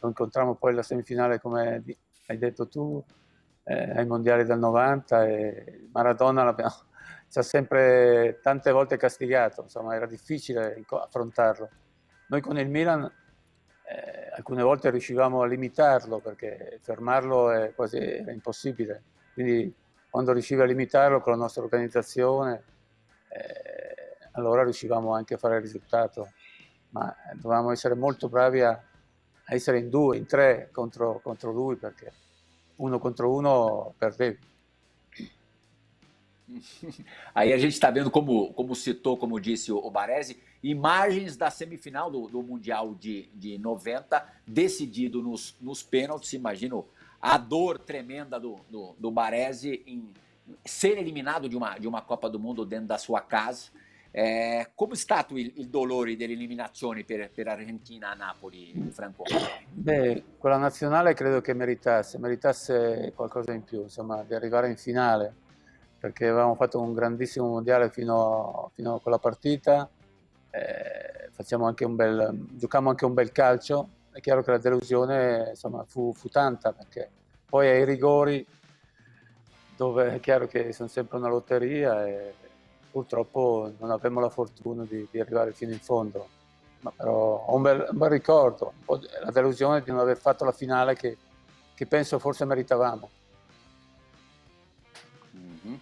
[0.00, 1.80] lo incontrammo poi alla semifinale, come
[2.26, 3.00] hai detto tu,
[3.62, 6.52] eh, ai mondiali del 90 e Maradona
[7.30, 11.70] ci ha sempre tante volte castigato, insomma era difficile affrontarlo.
[12.30, 18.32] Noi con il Milan eh, alcune volte riuscivamo a limitarlo perché fermarlo è quasi era
[18.32, 19.04] impossibile.
[19.36, 19.70] Quindi
[20.08, 22.62] quando riuscivi a limitarlo con la nostra organizzazione,
[23.28, 26.30] eh, allora riuscivamo anche a fare il risultato.
[26.88, 31.76] Ma dovevamo essere molto bravi a, a essere in due, in tre contro, contro lui
[31.76, 32.10] perché
[32.76, 34.38] uno contro uno perdevi.
[37.34, 42.10] Aí a gente está vendo, como, como citou, como disse o Baresi, imagens da semifinal
[42.10, 46.32] do, do Mundial de, de 90, decidido nos, nos pênaltis.
[46.32, 46.86] Imagino
[47.28, 50.12] a dor tremenda do, do, do Baresi em
[50.64, 53.70] ser eliminado de uma, de uma Copa do Mundo dentro da sua casa.
[54.12, 59.24] Eh, come è stato il, dolore dell'eliminazione per, per, Argentina a Napoli, Franco?
[59.68, 65.34] Beh, quella nazionale credo che meritasse, meritasse qualcosa in più, insomma, di arrivare in finale,
[65.98, 69.90] perché avevamo fatto un grandissimo mondiale fino, fino a quella partita,
[70.50, 76.10] eh, anche bel, giocammo anche un bel calcio, è chiaro che la delusione insomma, fu,
[76.14, 77.10] fu tanta, perché
[77.44, 78.44] poi ai rigori,
[79.76, 82.32] dove è chiaro che sono sempre una lotteria, e,
[82.90, 86.28] purtroppo non avevamo la fortuna di, di arrivare fino in fondo.
[86.80, 90.46] Ma però ho un bel, un bel ricordo, un la delusione di non aver fatto
[90.46, 91.18] la finale che,
[91.74, 93.10] che penso forse meritavamo.
[95.34, 95.78] Uhum.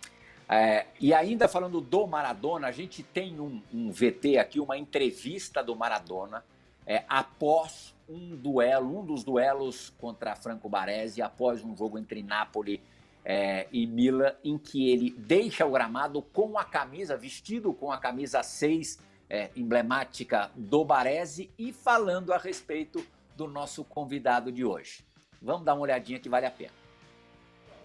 [0.49, 5.63] É, e ainda falando do Maradona, a gente tem um, um VT aqui, uma entrevista
[5.63, 6.45] do Maradona
[6.85, 12.81] é, após um duelo, um dos duelos contra Franco Baresi, após um jogo entre Nápoles
[13.25, 17.99] é, e Mila, em que ele deixa o gramado com a camisa, vestido com a
[17.99, 23.05] camisa 6, é, emblemática do Baresi, e falando a respeito
[23.37, 25.05] do nosso convidado de hoje.
[25.41, 26.73] Vamos dar uma olhadinha que vale a pena.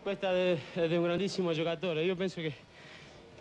[0.04, 2.54] Questa è di un grandissimo giocatore, io penso che,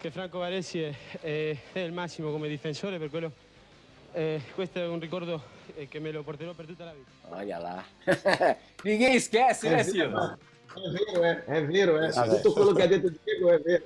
[0.00, 3.32] che Franco Baresi è, è, è, il massimo come difensore, per quello
[4.12, 5.40] eh, questo è ricordo
[5.88, 7.36] che me lo porterò per tutta la vita.
[7.36, 7.84] Olha lá.
[8.84, 10.38] Ninguém esquece, né, Silvio?
[10.74, 11.44] È vero, eh?
[11.44, 12.12] è vero, eh?
[12.12, 13.84] tutto quello che ha detto Diego è vero.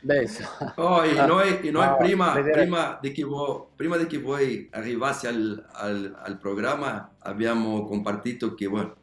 [0.76, 4.68] oh, e noi, e noi no, prima, prima, di che voi, prima di che voi
[4.70, 8.94] arrivassi al, al, al, programma abbiamo compartito che bueno,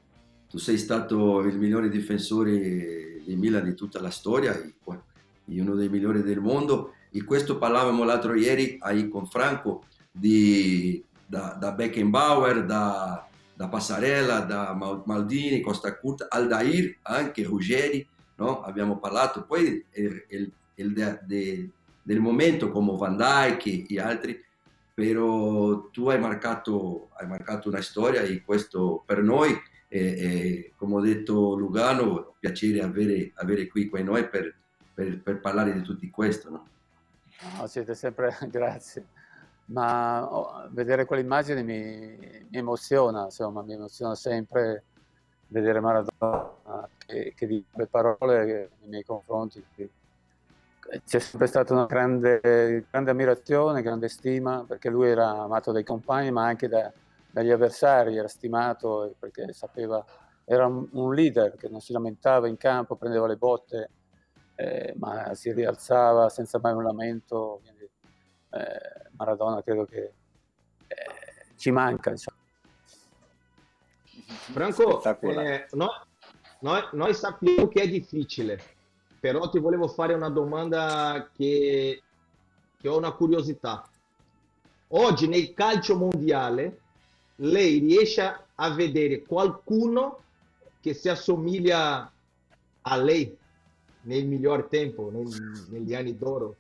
[0.50, 5.04] tu sei stato il migliore difensore di Milan di tutta la storia e, bueno,
[5.46, 11.72] uno dei migliori del mondo e questo parlavamo l'altro ieri con Franco di, da, da
[11.74, 18.62] Beckenbauer, da da Passarella, da Maldini, Costa Curta, Aldair, anche Ruggeri, no?
[18.62, 21.70] abbiamo parlato, poi il, il, il de, de,
[22.04, 24.40] del momento come Van Dijk e altri,
[24.94, 30.96] però tu hai marcato, hai marcato una storia e questo per noi, è, è, come
[30.96, 34.56] ho detto Lugano, è un piacere avere, avere qui con noi per,
[34.94, 36.52] per, per parlare di tutto questo.
[36.52, 36.68] No?
[37.58, 39.17] No, siete sempre, grazie
[39.68, 42.18] ma oh, vedere quell'immagine mi,
[42.50, 44.84] mi, emoziona, insomma, mi emoziona sempre
[45.48, 49.64] vedere Maradona che, che dice le parole nei miei confronti.
[51.06, 52.40] C'è sempre stata una grande,
[52.90, 56.92] grande, ammirazione, grande stima, perché lui era amato dai compagni, ma anche da,
[57.30, 60.04] dagli avversari, era stimato perché sapeva,
[60.46, 63.90] era un, un, leader che non si lamentava in campo, prendeva le botte,
[64.56, 67.60] eh, ma si rialzava senza mai un lamento.
[67.62, 67.90] Quindi,
[68.52, 70.12] eh, Maradona credo che
[70.88, 72.12] eh, ci manca.
[72.12, 72.38] Insomma.
[74.28, 75.90] Franco, eh, no,
[76.60, 78.62] noi, noi, sappiamo che è difficile,
[79.20, 82.02] però ti volevo fare una domanda che,
[82.80, 83.88] che ho una curiosità.
[84.90, 86.80] Oggi nel calcio mondiale
[87.38, 90.20] lei riesce a vedere qualcuno
[90.82, 92.12] che si assomiglia
[92.82, 93.38] a lei
[94.02, 95.28] nel miglior tempo, nel,
[95.70, 96.56] negli anni d'oro?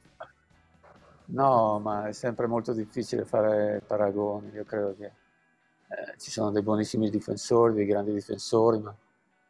[1.29, 4.51] No, ma è sempre molto difficile fare paragoni.
[4.53, 8.95] Io credo che eh, ci sono dei buonissimi difensori, dei grandi difensori, ma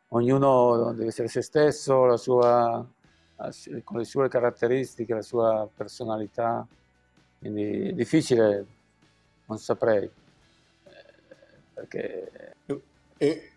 [0.10, 2.84] ognuno deve essere se stesso, la sua,
[3.84, 6.66] con le sue caratteristiche, la sua personalità.
[7.40, 8.66] Quindi è difficile,
[9.46, 10.04] non saprei.
[10.06, 11.14] Eh,
[11.76, 12.56] perché
[13.18, 13.52] e...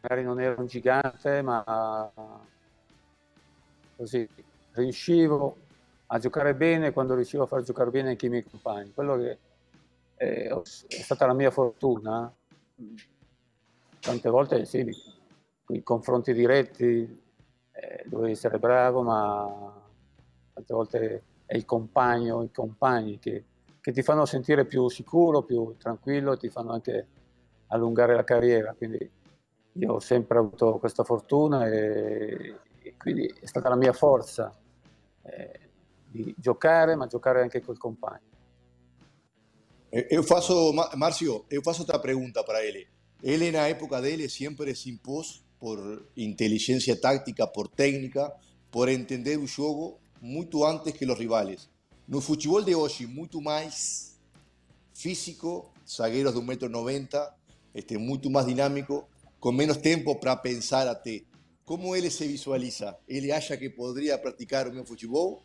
[0.00, 2.10] magari non era un gigante, ma
[3.96, 4.28] così
[4.76, 5.56] riuscivo
[6.08, 8.92] a giocare bene quando riuscivo a far giocare bene anche i miei compagni.
[8.92, 9.38] Quello che
[10.14, 12.32] è, è stata la mia fortuna.
[13.98, 14.88] Tante volte sì,
[15.68, 17.22] i confronti diretti
[17.72, 19.82] eh, dovevi essere bravo, ma
[20.52, 23.44] tante volte è il compagno, i compagni che,
[23.80, 27.06] che ti fanno sentire più sicuro, più tranquillo e ti fanno anche
[27.68, 28.74] allungare la carriera.
[28.74, 29.10] Quindi
[29.72, 34.54] io ho sempre avuto questa fortuna e, e quindi è stata la mia forza
[35.26, 35.60] eh,
[36.10, 38.34] di giocare, ma giocare anche col compagno.
[39.90, 42.86] Eu faço, Márcio, eu faço outra pergunta para ele.
[43.22, 48.32] Ele, na época dele, sempre se impôs por inteligência tática, por técnica,
[48.70, 51.70] por entender o jogo muito antes que os rivais.
[52.06, 54.18] No futebol de hoje, muito mais
[54.92, 57.32] físico, zagueiros de 1,90m,
[57.74, 59.08] este, muito mais dinâmico,
[59.40, 61.22] com menos tempo para pensar até.
[61.66, 62.96] Como ele se visualiza?
[63.08, 65.42] Ele acha que poderia praticar o meu futebol?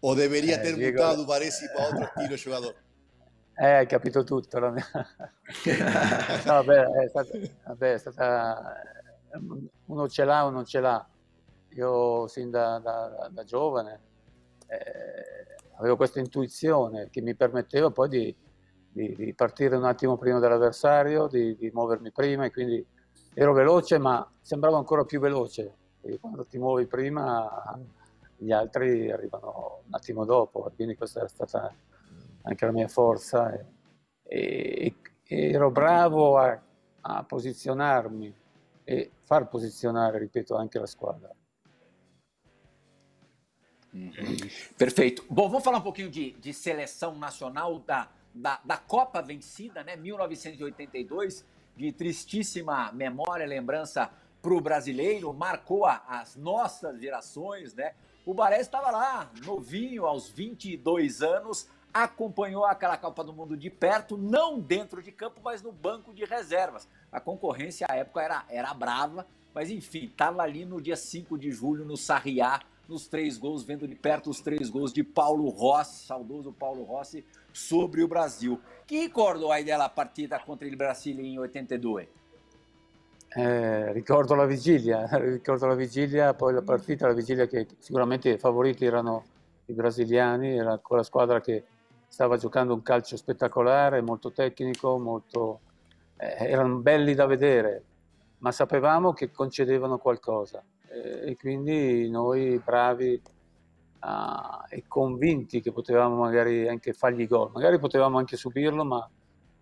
[0.00, 0.98] O deveria eh, ter Diego...
[0.98, 2.74] mutado o Varese para outro estilo de jogador?
[3.58, 4.60] Eh, hai capito tutto.
[4.60, 4.86] La mia...
[6.46, 8.82] no, beh, è stata, vabbè, è stata...
[9.86, 11.04] Uno ce l'ha o non ce l'ha.
[11.70, 14.00] Io sin da, da, da giovane
[14.68, 18.36] eh, avevo questa intuizione che mi permetteva poi di,
[18.92, 22.86] di, di partire un attimo prima dell'avversario, di, di muovermi prima e quindi
[23.34, 27.78] ero veloce ma sembravo ancora più veloce e quando ti muovi prima
[28.36, 31.74] gli altri arrivano un attimo dopo quindi questa è stata
[32.42, 33.66] anche la mia forza e,
[34.24, 36.60] e, e ero bravo a,
[37.00, 38.34] a, posizionarmi
[38.84, 41.34] e far posizionare, ripeto, anche la squadra.
[43.92, 44.10] Uhum.
[44.76, 45.24] Perfeito.
[45.28, 49.96] Bom, vamos falar um pouquinho de, de seleção nacional da, da, da Copa vencida, né?
[49.96, 51.46] 1982
[51.76, 54.10] de tristíssima memória, lembrança
[54.40, 57.94] para o brasileiro, marcou a, as nossas gerações, né?
[58.26, 64.16] O Baré estava lá, novinho, aos 22 anos, acompanhou aquela Copa do Mundo de perto,
[64.16, 66.88] não dentro de campo, mas no banco de reservas.
[67.12, 71.50] A concorrência à época era, era brava, mas enfim, estava ali no dia 5 de
[71.52, 76.06] julho no Sarriá, nos três gols, vendo de perto os três gols de Paulo Rossi,
[76.06, 77.24] saudoso Paulo Rossi,
[77.54, 78.58] sobre o Brasil.
[78.84, 82.08] Chi ricordo hai della partita contro il Brasile in 82?
[83.36, 88.38] Eh, ricordo la vigilia, ricordo la vigilia, poi la partita, la vigilia che sicuramente i
[88.38, 89.24] favoriti erano
[89.66, 91.64] i brasiliani, era quella squadra che
[92.08, 95.60] stava giocando un calcio spettacolare, molto tecnico, molto,
[96.16, 97.82] eh, erano belli da vedere,
[98.38, 103.20] ma sapevamo che concedevano qualcosa eh, e quindi noi bravi
[104.04, 109.08] uh, e convinti che potevamo magari anche fargli gol, magari potevamo anche subirlo, ma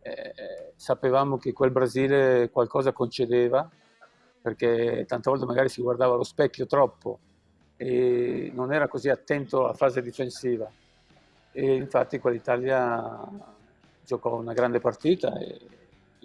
[0.01, 3.68] eh, sapevamo che quel Brasile qualcosa concedeva,
[4.43, 7.18] perché tante volte magari si guardava allo specchio troppo
[7.76, 10.68] e non era così attento alla fase difensiva.
[11.53, 13.28] E infatti quell'Italia
[14.05, 15.61] giocò una grande partita e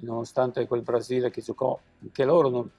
[0.01, 2.71] nonostante quel Brasile che giocò, anche loro non,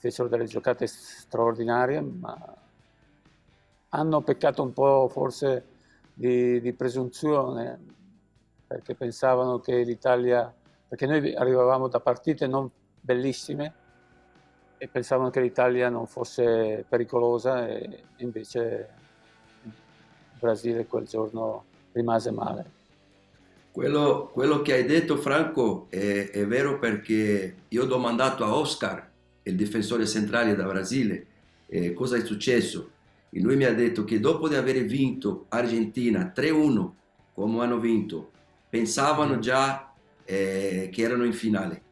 [0.00, 2.56] fecero delle giocate straordinarie, ma
[3.90, 5.64] hanno peccato un po' forse
[6.14, 7.78] di, di presunzione,
[8.66, 10.52] perché pensavano che l'Italia,
[10.88, 12.68] perché noi arrivavamo da partite non
[13.00, 13.74] bellissime
[14.78, 18.88] e pensavano che l'Italia non fosse pericolosa e invece
[19.64, 19.72] il
[20.38, 22.78] Brasile quel giorno rimase male.
[23.72, 29.08] Quello, quello che hai detto Franco è, è, vero perché io ho domandato a Oscar,
[29.42, 31.26] il difensore centrale da Brasile,
[31.66, 32.90] eh, cosa è successo
[33.32, 36.90] e lui mi ha detto che dopo di aver vinto Argentina 3-1,
[37.32, 38.32] come hanno vinto,
[38.68, 39.40] pensavano mm.
[39.40, 39.92] già
[40.24, 41.82] eh, che erano in finale.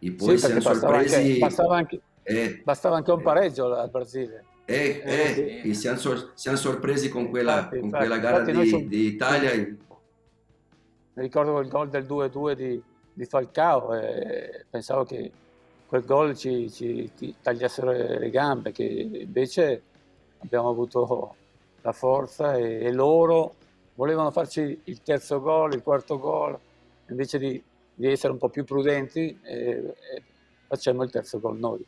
[0.00, 1.14] E poi sì, si sono sorpresi.
[1.14, 4.44] Anche, bastava, anche, eh, bastava, anche, un pareggio al Brasile.
[4.64, 8.40] Eh, eh, e si hanno, sor- si hanno sorpresi con quella, infatti, con quella gara
[8.42, 8.84] di, sono...
[8.84, 9.52] di, Italia.
[9.52, 9.76] Mi
[11.14, 12.82] ricordo il gol del 2-2 di,
[13.12, 15.30] di Falcao e pensavo che
[15.86, 19.82] quel gol ci, ci, ci tagliassero le gambe, che invece
[20.42, 21.36] abbiamo avuto
[21.82, 23.54] la forza e, e loro
[23.94, 26.58] volevano farci il terzo gol, il quarto gol,
[27.08, 27.62] invece di,
[27.94, 30.22] di essere un po' più prudenti e, e
[30.66, 31.86] facciamo il terzo gol noi.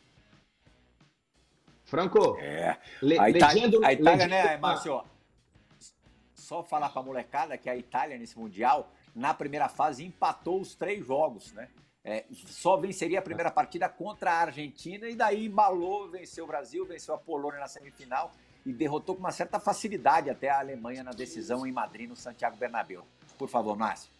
[1.84, 5.05] Franco, é, le, a Itália, a Itália né, Márcio?
[6.32, 10.74] Só falar para a molecada que a Itália nesse Mundial, na primeira fase, empatou os
[10.74, 11.68] três jogos, né?
[12.03, 16.86] É, só venceria a primeira partida contra a Argentina e daí embalou, venceu o Brasil,
[16.86, 18.32] venceu a Polônia na semifinal
[18.64, 22.56] e derrotou com uma certa facilidade até a Alemanha na decisão em Madrid, no Santiago
[22.56, 23.04] Bernabéu.
[23.36, 24.10] Por favor, Márcio.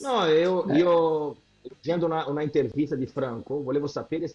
[0.00, 0.78] No, io, eh.
[0.78, 4.32] io leggendo una, una, intervista di Franco, volevo sapere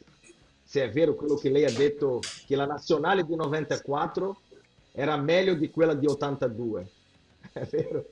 [0.63, 4.37] se è vero quello che lei ha detto, che la nazionale di 94
[4.91, 6.91] era meglio di quella di 82.
[7.51, 8.05] È vero?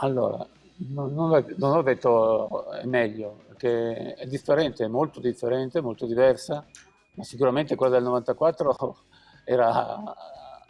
[0.00, 0.46] Allora,
[0.76, 6.64] non, non ho detto è meglio, perché è differente, è molto differente, molto diversa,
[7.14, 8.96] ma sicuramente quella del 94
[9.46, 10.02] era,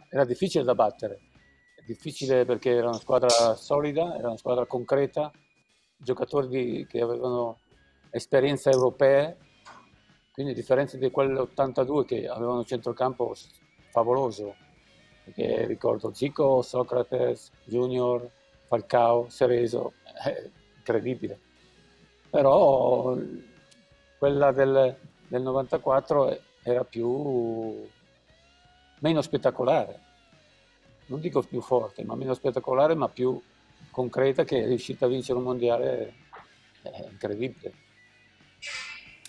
[0.09, 1.19] era difficile da battere.
[1.85, 5.31] Difficile perché era una squadra solida, era una squadra concreta,
[5.97, 7.59] giocatori di, che avevano
[8.11, 9.37] esperienze europee,
[10.31, 13.33] quindi a differenza di quelle 82 che avevano un centrocampo
[13.89, 14.55] favoloso,
[15.23, 18.29] perché ricordo Zico, Socrates, Junior,
[18.67, 21.39] Falcao, Cereso, è incredibile.
[22.29, 23.17] Però
[24.19, 24.95] quella del,
[25.27, 27.87] del 94 era più
[28.99, 30.01] meno spettacolare,
[31.07, 33.41] non dico più forte, ma meno spettacolare, ma più
[33.91, 36.13] concreta che è riuscita a vincere un mondiale
[36.83, 37.73] é incredibile.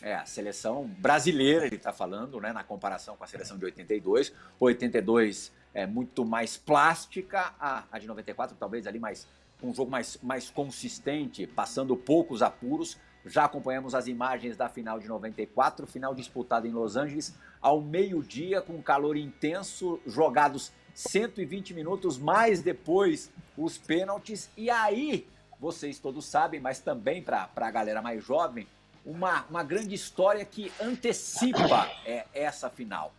[0.01, 4.33] É, a seleção brasileira, ele está falando, né, na comparação com a seleção de 82.
[4.61, 9.27] 82 é muito mais plástica, a, a de 94 talvez ali mais
[9.61, 12.97] um jogo mais, mais consistente, passando poucos apuros.
[13.29, 18.63] Já acompanhamos as imagens da final de 94, final disputada em Los Angeles, ao meio-dia,
[18.63, 24.49] com calor intenso, jogados 120 minutos, mais depois os pênaltis.
[24.57, 25.29] E aí,
[25.61, 28.67] vocês todos sabem, mas também para a galera mais jovem,
[29.05, 33.13] uma, uma grande história que antecipa é, essa final.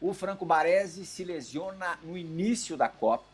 [0.00, 3.24] O Franco Baresi se lesiona no início da Copa,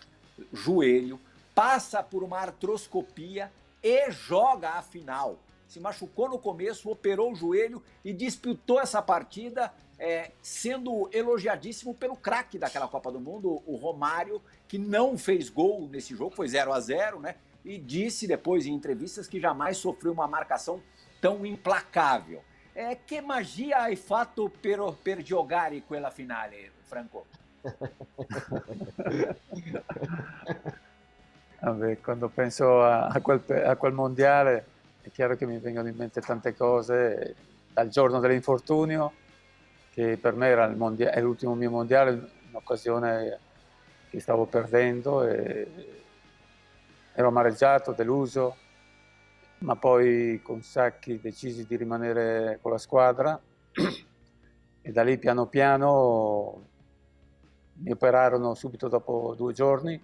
[0.50, 1.20] joelho,
[1.54, 3.52] passa por uma artroscopia
[3.82, 5.38] e joga a final.
[5.72, 12.14] Se machucou no começo, operou o joelho e disputou essa partida, é, sendo elogiadíssimo pelo
[12.14, 16.74] craque daquela Copa do Mundo, o Romário, que não fez gol nesse jogo, foi 0
[16.74, 17.36] a 0 né?
[17.64, 20.82] E disse depois em entrevistas que jamais sofreu uma marcação
[21.22, 22.44] tão implacável.
[22.74, 27.26] É, que magia hai fatto per, per giocare quella finale, Franco?
[31.62, 34.64] Vabbè, quando penso a, a, quel, a, quel, mondiale
[35.02, 37.34] è chiaro che mi vengono in mente tante cose,
[37.72, 39.12] dal giorno dell'infortunio,
[39.90, 43.38] che per me era l'ultimo mio mondiale, un'occasione
[44.08, 45.66] che stavo perdendo, e
[47.14, 48.56] ero amareggiato, deluso,
[49.58, 53.38] ma poi con Sacchi decisi di rimanere con la squadra.
[54.84, 56.66] E da lì piano piano
[57.74, 60.00] mi operarono subito dopo due giorni.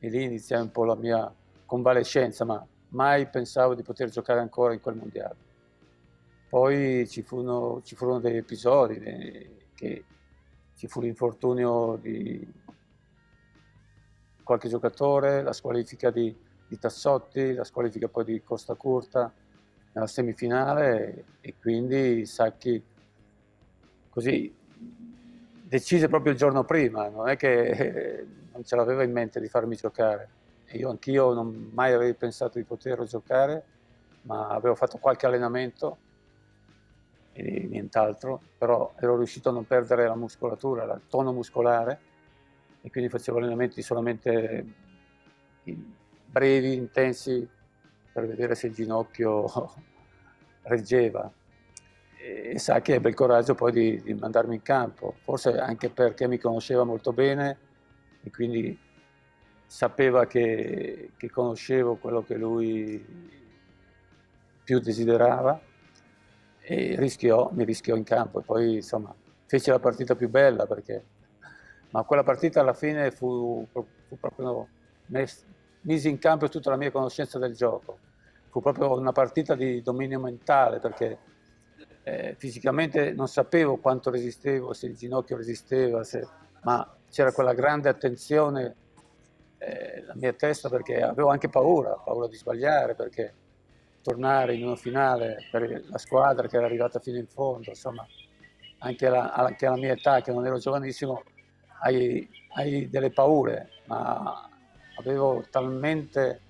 [0.00, 1.32] E lì iniziai un po' la mia
[1.64, 5.36] convalescenza, ma mai pensavo di poter giocare ancora in quel mondiale.
[6.48, 8.98] Poi ci furono, ci furono degli episodi
[9.74, 10.04] che
[10.74, 12.46] ci fu l'infortunio di
[14.42, 16.34] qualche giocatore, la squalifica di,
[16.66, 19.30] di Tassotti, la squalifica poi di Costa Curta
[19.92, 22.82] nella semifinale e quindi Sacchi
[24.08, 24.54] così
[25.64, 29.76] decise proprio il giorno prima, non è che non ce l'aveva in mente di farmi
[29.76, 30.30] giocare.
[30.72, 33.64] Io anch'io non mai avevo pensato di poterlo giocare,
[34.22, 35.98] ma avevo fatto qualche allenamento
[37.32, 42.00] e nient'altro, però ero riuscito a non perdere la muscolatura, il tono muscolare
[42.82, 44.66] e quindi facevo allenamenti solamente
[46.26, 47.48] brevi, intensi,
[48.12, 49.72] per vedere se il ginocchio
[50.62, 51.32] reggeva.
[52.20, 56.26] E sa che ebbe il coraggio poi di, di mandarmi in campo, forse anche perché
[56.26, 57.58] mi conosceva molto bene
[58.22, 58.76] e quindi
[59.68, 63.04] sapeva che, che conoscevo quello che lui
[64.64, 65.60] più desiderava
[66.60, 68.40] e rischiò, mi rischiò in campo.
[68.40, 69.14] E poi insomma
[69.44, 71.04] fece la partita più bella perché
[71.90, 74.68] ma quella partita alla fine fu, fu proprio
[75.82, 77.98] misi in campo tutta la mia conoscenza del gioco.
[78.48, 81.18] Fu proprio una partita di dominio mentale perché
[82.02, 86.26] eh, fisicamente non sapevo quanto resistevo, se il ginocchio resisteva, se,
[86.62, 88.74] ma c'era quella grande attenzione
[89.58, 93.34] eh, la mia testa perché avevo anche paura, paura di sbagliare perché
[94.02, 98.06] tornare in una finale per la squadra che era arrivata fino in fondo, insomma,
[98.78, 101.22] anche, alla, anche alla mia età, che non ero giovanissimo,
[101.82, 104.48] hai, hai delle paure, ma
[104.98, 106.40] avevo talmente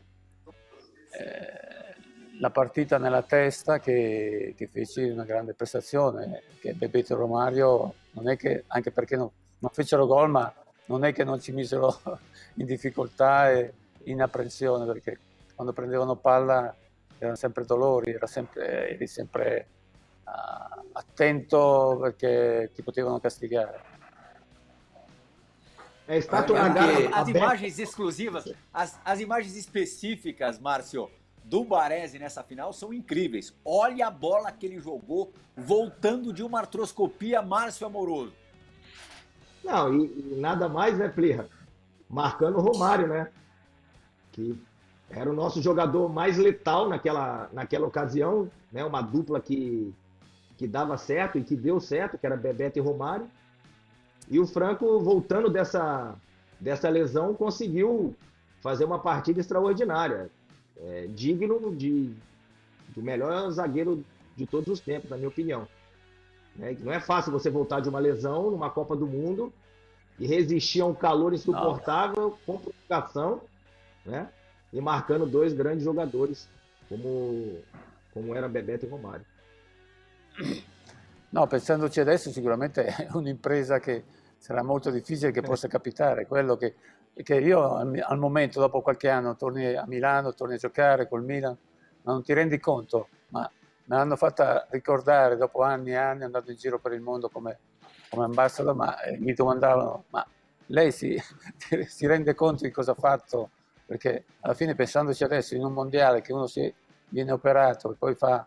[1.10, 8.28] eh, la partita nella testa che, che, feci una grande prestazione, che Bebeto Romario non
[8.28, 9.28] è che, anche perché non,
[9.58, 10.52] non fecero gol, ma
[10.88, 12.00] non è che non ci misero
[12.54, 13.72] in difficoltà e
[14.04, 15.18] in apprensione, perché
[15.54, 16.74] quando prendevano palla
[17.18, 19.66] erano sempre dolori, era sempre, eri sempre
[20.24, 23.96] uh, attento perché ti potevano castigare.
[26.10, 31.10] É stato uma gara As imagens exclusivas, as, as imagens específicas, Márcio,
[31.44, 33.54] do Baresi nessa final são incríveis.
[33.62, 38.32] Olha a bola que ele jogou voltando de uma artroscopia, Márcio Amoroso.
[39.64, 41.46] Não, e, e nada mais, né, Plirra?
[42.08, 43.28] Marcando o Romário, né?
[44.32, 44.58] Que
[45.10, 48.84] era o nosso jogador mais letal naquela, naquela ocasião, né?
[48.84, 49.94] Uma dupla que,
[50.56, 53.28] que dava certo e que deu certo, que era Bebeto e Romário.
[54.30, 56.14] E o Franco, voltando dessa,
[56.60, 58.14] dessa lesão, conseguiu
[58.60, 60.30] fazer uma partida extraordinária.
[60.80, 62.14] É, digno de,
[62.94, 64.04] do melhor zagueiro
[64.36, 65.66] de todos os tempos, na minha opinião.
[66.60, 69.52] É, não é fácil você voltar de uma lesão numa Copa do Mundo
[70.18, 73.40] e resistir a um calor insuportável, com prorrogação,
[74.04, 74.28] né?
[74.72, 76.48] E marcando dois grandes jogadores,
[76.88, 77.58] como,
[78.12, 79.24] como era Bebeto e Romário.
[81.30, 84.04] No, pensandoci adesso sicuramente è un'impresa che
[84.38, 86.26] sarà molto difficile che possa capitare.
[86.26, 86.74] Quello che,
[87.14, 91.56] che io al momento, dopo qualche anno, torni a Milano, torni a giocare col Milan,
[92.02, 93.48] ma non ti rendi conto, ma
[93.88, 97.58] me l'hanno fatta ricordare dopo anni e anni andando in giro per il mondo come,
[98.10, 100.26] come ambassador, ma eh, mi domandavano, ma
[100.66, 101.18] lei si,
[101.86, 103.50] si, rende conto di cosa ha fatto?
[103.86, 106.72] Perché alla fine pensandoci adesso in un mondiale che uno si,
[107.08, 108.46] viene operato e poi fa,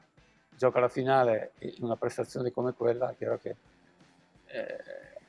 [0.55, 3.55] gioca la finale in una prestazione come quella, è chiaro che
[4.45, 4.77] eh,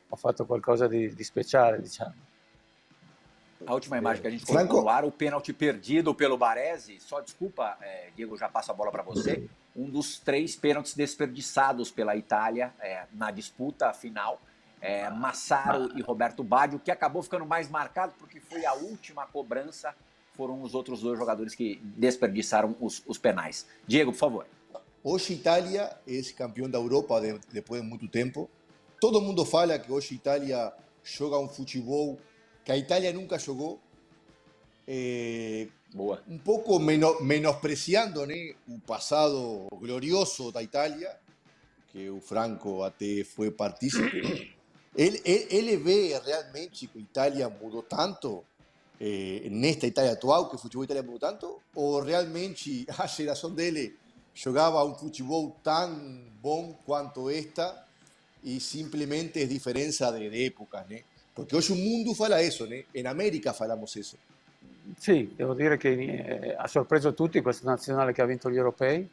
[0.08, 2.30] ho fatto qualcosa di, di speciale, diciamo.
[3.64, 6.98] A última imagem que a gente colocou no ar, o pênalti perdido pelo Baresi.
[6.98, 9.48] Só desculpa, é, Diego, já passa a bola para você.
[9.74, 14.40] Um dos três pênaltis desperdiçados pela Itália é, na disputa final.
[14.80, 19.94] É, Massaro e Roberto Baggio, que acabou ficando mais marcado porque foi a última cobrança.
[20.34, 23.66] Foram os outros dois jogadores que desperdiçaram os, os penais.
[23.86, 24.46] Diego, por favor.
[25.04, 28.48] Hoje Itália é campeão da Europa de, depois de muito tempo.
[29.00, 32.18] Todo mundo fala que hoje Itália joga um futebol
[32.64, 33.78] que a Italia nunca jugó,
[35.94, 41.18] Un poco menospreciando un pasado glorioso de Italia,
[41.92, 44.56] que Franco até foi partícipe.
[44.96, 48.44] ele, ele, ele, realmente que a Itália mudou tanto,
[48.98, 53.96] eh, nesta Italia atual, que o futebol italiano mudou tanto, ou realmente a geração dele
[54.34, 57.86] jogava un futebol tão bom quanto esta
[58.42, 60.86] y simplemente es diferencia de, de épocas.
[61.34, 62.84] Porque hoy o mundo fala isso, né?
[62.92, 64.16] Em América falamos eso.
[64.96, 69.08] Sì, devo dire che eh, ha sorpreso tutti questa nazionale che ha vinto gli europei.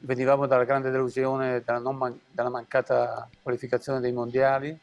[0.00, 4.78] Venivamo dalla grande delusione dalla, man- dalla mancata qualificazione dei mondiali,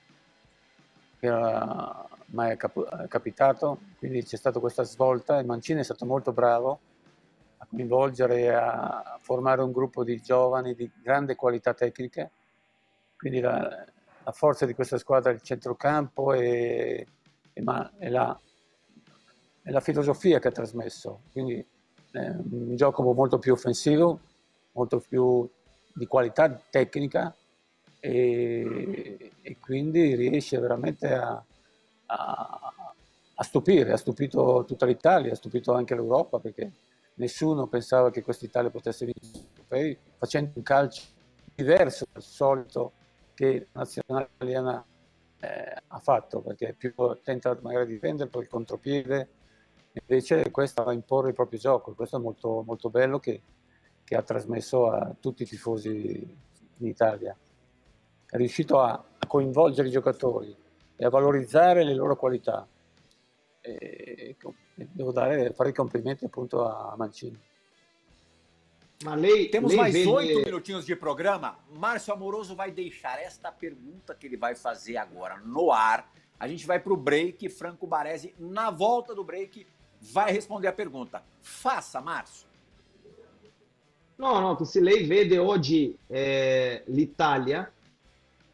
[1.20, 6.34] che era mai cap- capitato, quindi c'è stata questa svolta e Mancini è stato molto
[6.34, 6.80] bravo
[7.58, 12.30] a coinvolgere e a formare un gruppo di giovani di grande qualità tecnica.
[13.16, 13.86] Quindi la,
[14.24, 17.08] la forza di questa squadra è il centrocampo e,
[17.54, 18.38] e, ma, e, la,
[19.66, 21.22] e, la, filosofia che ha trasmesso.
[21.32, 21.66] Quindi
[22.12, 24.20] è un gioco molto più offensivo,
[24.74, 25.50] molto più
[25.94, 27.36] di qualità tecnica
[28.00, 31.44] e, e quindi riesce veramente a,
[32.06, 32.74] a,
[33.36, 33.92] a, stupire.
[33.92, 36.72] Ha stupito tutta l'Italia, ha stupito anche l'Europa perché
[37.16, 41.04] nessuno pensava che questa Italia potesse vincere facendo un calcio
[41.56, 42.92] diverso dal solito
[43.34, 44.86] che la nazionale italiana
[45.40, 46.94] eh, ha fatto, perché più
[47.24, 49.30] tenta magari di difendere poi il contropiede,
[50.02, 53.42] invece questa va a imporre il proprio gioco, questo è molto, molto bello che,
[54.04, 56.38] che, ha trasmesso a tutti i tifosi
[56.78, 57.36] in Italia.
[58.26, 60.56] È riuscito a, a coinvolgere i giocatori
[60.96, 62.68] e a valorizzare le loro qualità.
[63.62, 64.36] E,
[64.76, 67.40] e devo dare, fare i complimenti appunto a Mancini.
[69.04, 71.60] Mas lei, Temos lei mais oito minutinhos de programa.
[71.70, 76.10] Márcio Amoroso vai deixar esta pergunta que ele vai fazer agora no ar.
[76.40, 77.50] A gente vai para o break.
[77.50, 79.68] Franco Baresi, na volta do break,
[80.12, 81.24] vai responder a pergunta.
[81.42, 82.48] Faça, Márcio.
[84.18, 87.70] No, no, che se lei vede oggi eh, l'Italia,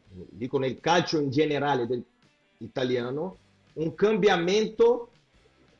[0.09, 2.03] dico nel calcio in generale del
[2.57, 3.37] italiano,
[3.73, 5.09] un cambiamento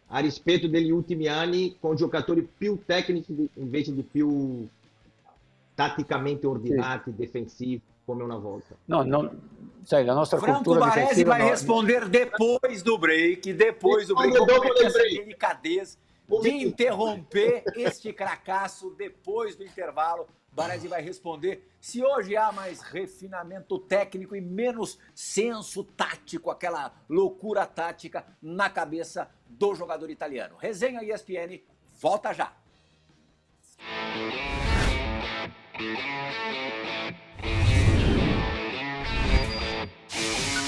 [0.08, 4.68] a rispetto degli ultimi anni con giocatori più tecnici invece di più
[5.74, 7.16] tatticamente ordinati, sì.
[7.16, 8.76] difensivi come una volta.
[8.86, 14.08] No, non, sai, la nostra Franco cultura Baresi vai no, responder depois do break, depois
[14.08, 15.98] do break, como é essa delicadeza
[16.42, 20.28] de interromper este cracaço depois do intervalo.
[20.54, 27.66] Baresi vai responder se hoje há mais refinamento técnico e menos senso tático, aquela loucura
[27.66, 30.58] tática na cabeça do jogador italiano.
[30.58, 31.62] Resenha ESPN,
[32.02, 32.54] volta já.
[40.22, 40.61] Thank you.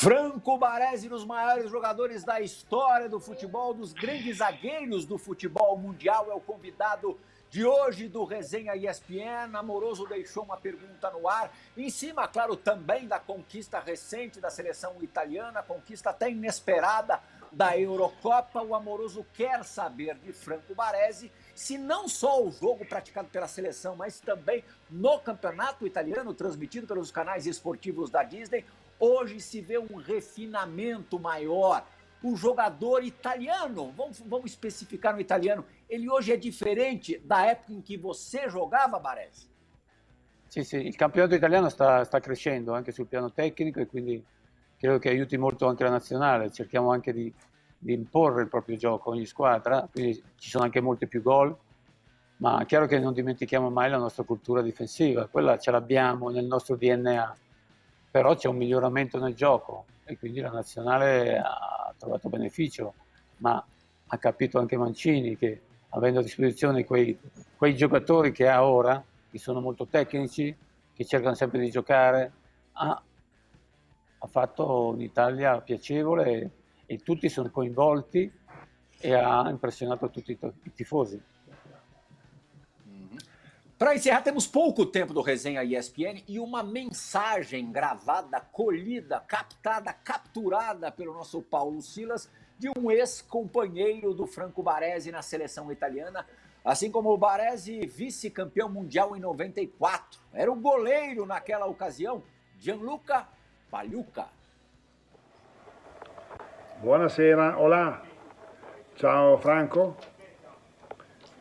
[0.00, 5.76] Franco Baresi, um dos maiores jogadores da história do futebol, dos grandes zagueiros do futebol
[5.76, 7.20] mundial, é o convidado
[7.50, 9.54] de hoje do Resenha ESPN.
[9.54, 14.94] Amoroso deixou uma pergunta no ar, em cima, claro, também da conquista recente da seleção
[15.02, 17.20] italiana, conquista até inesperada
[17.52, 18.62] da Eurocopa.
[18.62, 23.96] O Amoroso quer saber de Franco Baresi se não só o jogo praticado pela seleção,
[23.96, 28.64] mas também no campeonato italiano, transmitido pelos canais esportivos da Disney,
[29.00, 31.86] Hoje se vê um refinamento maior.
[32.22, 37.80] O jogador italiano, vamos, vamos especificar no italiano, ele hoje é diferente da época em
[37.80, 39.48] que você jogava, Baresi?
[40.46, 44.22] Sì, sì, il campionato italiano sta, sta, crescendo anche sul piano tecnico e quindi
[44.76, 46.52] credo che aiuti molto anche la nazionale.
[46.52, 47.32] Cerchiamo anche di,
[47.78, 51.56] di imporre il proprio gioco ogni squadra, quindi ci sono anche molti più gol,
[52.38, 56.44] ma è chiaro che non dimentichiamo mai la nostra cultura difensiva, quella ce l'abbiamo nel
[56.44, 57.36] nostro DNA
[58.10, 62.94] però c'è un miglioramento nel gioco e quindi la nazionale ha trovato beneficio,
[63.38, 63.64] ma
[64.06, 67.16] ha capito anche Mancini che avendo a disposizione quei,
[67.56, 70.54] quei giocatori che ha ora, che sono molto tecnici,
[70.92, 72.32] che cercano sempre di giocare,
[72.72, 73.02] ha,
[74.18, 76.50] ha fatto un'Italia piacevole e,
[76.86, 78.30] e, tutti sono coinvolti
[78.98, 81.20] e ha impressionato tutti i, i tifosi.
[83.80, 90.92] Para encerrar, temos pouco tempo do Resenha ESPN e uma mensagem gravada, colhida, captada, capturada
[90.92, 96.26] pelo nosso Paulo Silas, de um ex-companheiro do Franco Baresi na seleção italiana,
[96.62, 100.20] assim como o Baresi, vice-campeão mundial em 94.
[100.34, 102.22] Era o goleiro naquela ocasião,
[102.58, 103.26] Gianluca
[103.70, 104.26] Pagliuca.
[106.82, 108.02] Buonasera, olá.
[108.94, 109.96] Ciao Franco.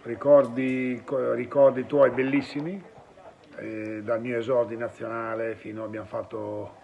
[0.04, 1.02] Ricordi,
[1.34, 2.82] ricordi tuoi bellissimi,
[3.58, 6.76] eh, dal mio esordio nazionale fino abbiamo fatto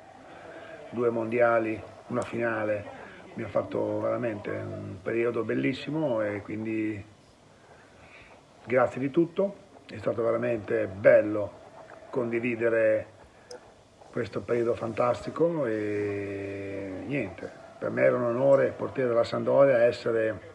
[0.90, 2.86] due mondiali, una finale,
[3.32, 7.04] abbiamo fatto veramente un periodo bellissimo e quindi
[8.66, 9.56] grazie di tutto,
[9.88, 11.64] è stato veramente bello
[12.10, 13.14] condividere
[14.12, 20.54] questo periodo fantastico e niente, per me era un onore portiere della Sandoria essere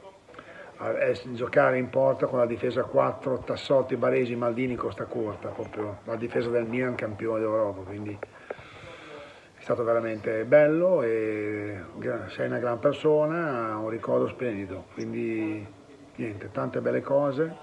[1.32, 6.48] giocare in porta con la difesa 4, Tassotti, Baresi, Maldini, Costa Corta, proprio la difesa
[6.48, 11.82] del Milan campione d'Europa, quindi è stato veramente bello e
[12.28, 15.66] sei una gran persona, un ricordo splendido, quindi
[16.14, 17.54] niente, tante belle cose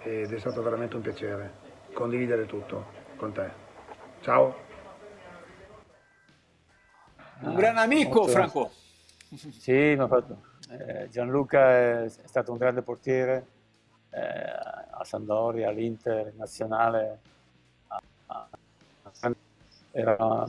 [0.00, 1.52] ed è stato veramente un piacere
[1.92, 3.50] condividere tutto con te.
[4.22, 4.56] Ciao.
[7.40, 8.70] Un gran amico, Franco.
[9.34, 13.46] Sì, mi ha fatto eh, Gianluca è, è, stato un grande portiere
[14.10, 17.20] eh, a Sandoria, all'Inter, in nazionale.
[17.88, 18.48] A, a,
[19.96, 20.46] era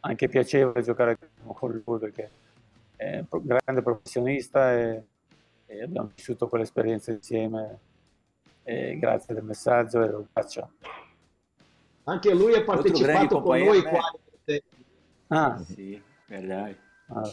[0.00, 2.30] anche piacevole giocare con lui perché
[2.96, 5.02] è un grande professionista e,
[5.66, 7.78] e abbiamo vissuto quell'esperienza insieme.
[8.62, 10.70] E grazie del messaggio e lo abbraccio.
[12.04, 14.00] Anche lui ha partecipato con noi qua.
[15.28, 16.78] Ah, sì, verdade.
[17.08, 17.30] Ah.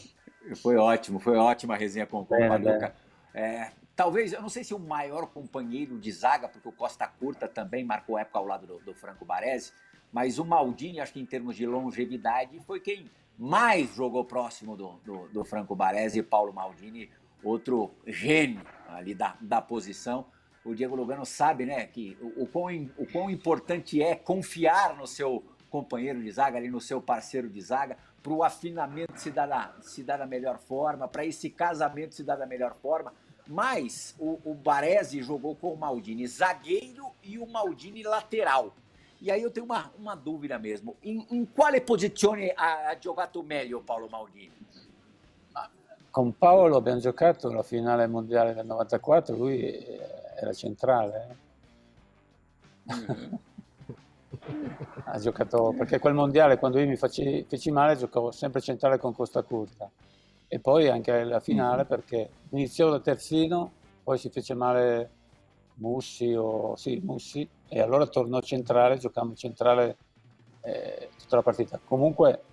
[0.61, 2.95] Foi ótimo, foi ótima a resenha com, é, o Paduca.
[3.33, 7.47] É, talvez, eu não sei se o maior companheiro de zaga, porque o Costa Curta
[7.47, 9.71] também marcou época ao lado do, do Franco Baresi,
[10.11, 14.99] mas o Maldini, acho que em termos de longevidade, foi quem mais jogou próximo do,
[15.03, 17.09] do, do Franco Baresi e Paulo Maldini,
[17.43, 20.25] outro gênio ali da, da posição.
[20.63, 25.07] O Diego Lugano sabe, né, que o, o, quão, o quão importante é confiar no
[25.07, 25.43] seu
[25.73, 29.73] companheiro de zaga, ali no seu parceiro de zaga para o afinamento se dar, da,
[29.81, 33.11] se dar da melhor forma, para esse casamento se dar da melhor forma.
[33.47, 38.71] Mas o, o Baresi jogou com o Maldini zagueiro e o Maldini lateral.
[39.19, 40.95] E aí eu tenho uma, uma dúvida mesmo.
[41.01, 44.61] In, in quale posizione ha giocato meglio Paolo Maldini?
[46.11, 49.83] Con Paolo abbiamo giocato la finale mondiale del 94, lui
[50.35, 51.37] era centrale.
[52.85, 53.51] Eh?
[54.33, 54.71] Mm-hmm.
[55.05, 59.13] ha giocato perché quel mondiale quando io mi feci, feci male giocavo sempre centrale con
[59.13, 59.89] Costa Curta
[60.47, 63.71] e poi anche la finale perché iniziò da terzino,
[64.03, 65.09] poi si fece male
[65.75, 69.97] Mussi, o, sì, Mussi e allora tornò centrale, giocammo centrale
[70.61, 71.79] eh, tutta la partita.
[71.83, 72.43] Comunque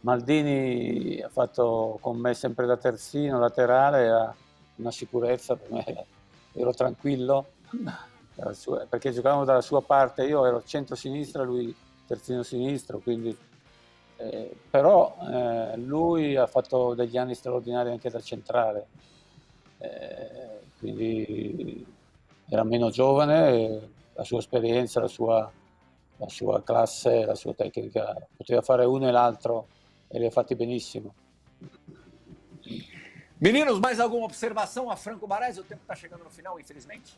[0.00, 4.34] Maldini ha fatto con me sempre da terzino, laterale, ha
[4.76, 6.06] una sicurezza per me,
[6.52, 7.46] ero tranquillo
[8.52, 11.74] sua, perché giocavamo dalla sua parte, io ero centro-sinistra, lui
[12.06, 13.36] terzino sinistro, quindi
[14.16, 18.86] eh, però eh, lui ha fatto degli anni straordinari anche da centrale,
[19.78, 21.86] eh, quindi
[22.48, 25.50] era meno giovane, la sua esperienza, la sua,
[26.16, 29.66] la sua classe, la sua tecnica, poteva fare uno e l'altro
[30.08, 31.14] e li ha fatti benissimo.
[33.42, 35.58] Meninos, mais alguma observação a Franco Baresi?
[35.58, 37.10] O tempo está chegando no final, infelizmente.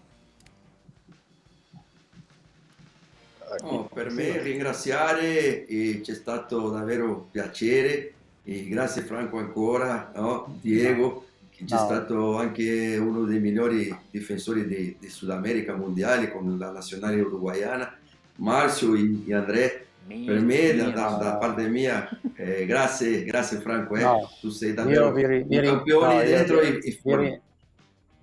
[3.63, 8.13] No, per me ringraziare, c'è stato davvero piacere,
[8.45, 10.59] e grazie Franco ancora, no?
[10.61, 11.85] Diego, che c'è no.
[11.85, 17.97] stato anche uno dei migliori difensori di, di Sud America mondiale con la nazionale uruguayana,
[18.37, 19.87] Marcio e, e André.
[20.07, 24.03] per me, da, da, da, parte mia, eh, grazie, grazie Franco, eh.
[24.03, 24.31] no.
[24.41, 27.41] tu sei davvero vi, vi, un campione dentro io, e, e fuori.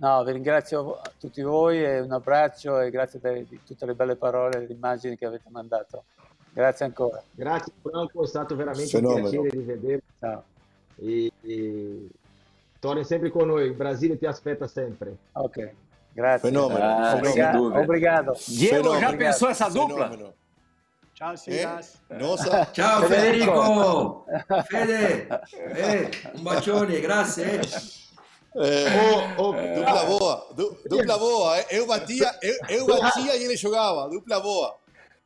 [0.02, 4.16] No, vi ringrazio a tutti voi e un abbraccio e grazie per tutte le belle
[4.16, 6.02] parole e le immagini che avete mandato.
[6.52, 7.22] Grazie ancora.
[7.30, 9.26] Grazie Franco, è stato veramente Fenomeno.
[9.26, 10.02] un piacere di vedervi.
[10.18, 10.42] Ciao.
[10.96, 12.08] E, e...
[12.80, 15.16] Torni sempre con noi, il Brasile ti aspetta sempre.
[15.34, 15.72] Ok,
[16.12, 16.50] grazie.
[16.50, 16.84] Fenomeno.
[16.84, 17.78] Ah, obrigado.
[17.78, 18.36] obrigado.
[18.48, 19.00] Diego, Fenomeno.
[19.00, 20.08] já pensou essa dupla?
[20.08, 20.34] Fenomeno.
[21.12, 22.00] Ciao Silas.
[22.08, 22.66] Eh?
[22.74, 24.24] Ciao Federico.
[24.66, 25.28] Fede,
[25.76, 27.60] eh, un bacione, grazie.
[28.54, 31.58] É, oh, oh, dupla boa, du, dupla boa.
[31.70, 34.10] Eu batia, eu, eu batia e ele jogava.
[34.10, 34.74] Dupla boa.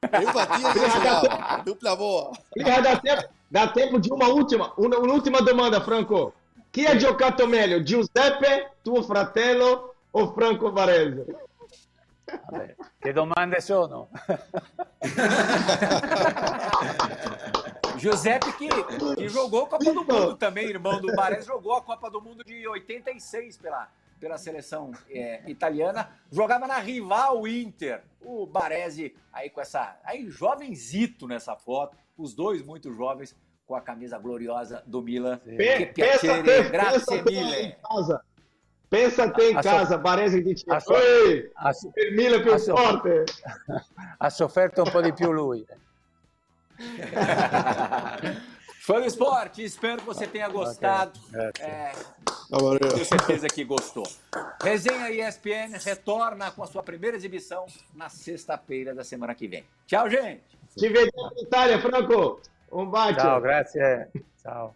[0.02, 1.62] Eu batia e ele jogava.
[1.64, 2.30] Dupla boa.
[2.56, 6.32] Dá tempo, dá tempo de uma última, uma, uma última domanda, Franco.
[6.70, 11.24] Chi ha giocato meglio, Giuseppe, tuo fratello o Franco Varese?
[12.24, 14.08] Vabbè, che domande sono?
[17.98, 18.68] Giuseppe que,
[19.16, 22.44] que jogou a Copa do Mundo também, irmão do Baresi, jogou a Copa do Mundo
[22.44, 23.88] de 86 pela,
[24.20, 28.02] pela seleção é, italiana, jogava na rival Inter.
[28.20, 33.36] O Baresi aí com essa, aí jovenzito nessa foto, os dois muito jovens
[33.66, 35.40] com a camisa gloriosa do Milan.
[35.44, 37.76] Che piacere, grazie mille.
[38.88, 43.24] Pensa a te in casa, Baresi dice, il Milan più forte.
[44.18, 45.66] Ha sofferto un po' di più lui.
[48.86, 51.18] Fã do esporte, espero que você tenha gostado.
[51.28, 51.66] Okay.
[51.66, 51.92] É,
[52.92, 54.06] tenho certeza que gostou.
[54.62, 59.64] Resenha ESPN retorna com a sua primeira exibição na sexta-feira da semana que vem.
[59.88, 60.42] Tchau, gente.
[60.76, 62.40] Te vedo na Itália, Franco.
[62.70, 63.18] Um bate.
[63.18, 63.80] Tchau, grazie.
[64.40, 64.72] Ciao.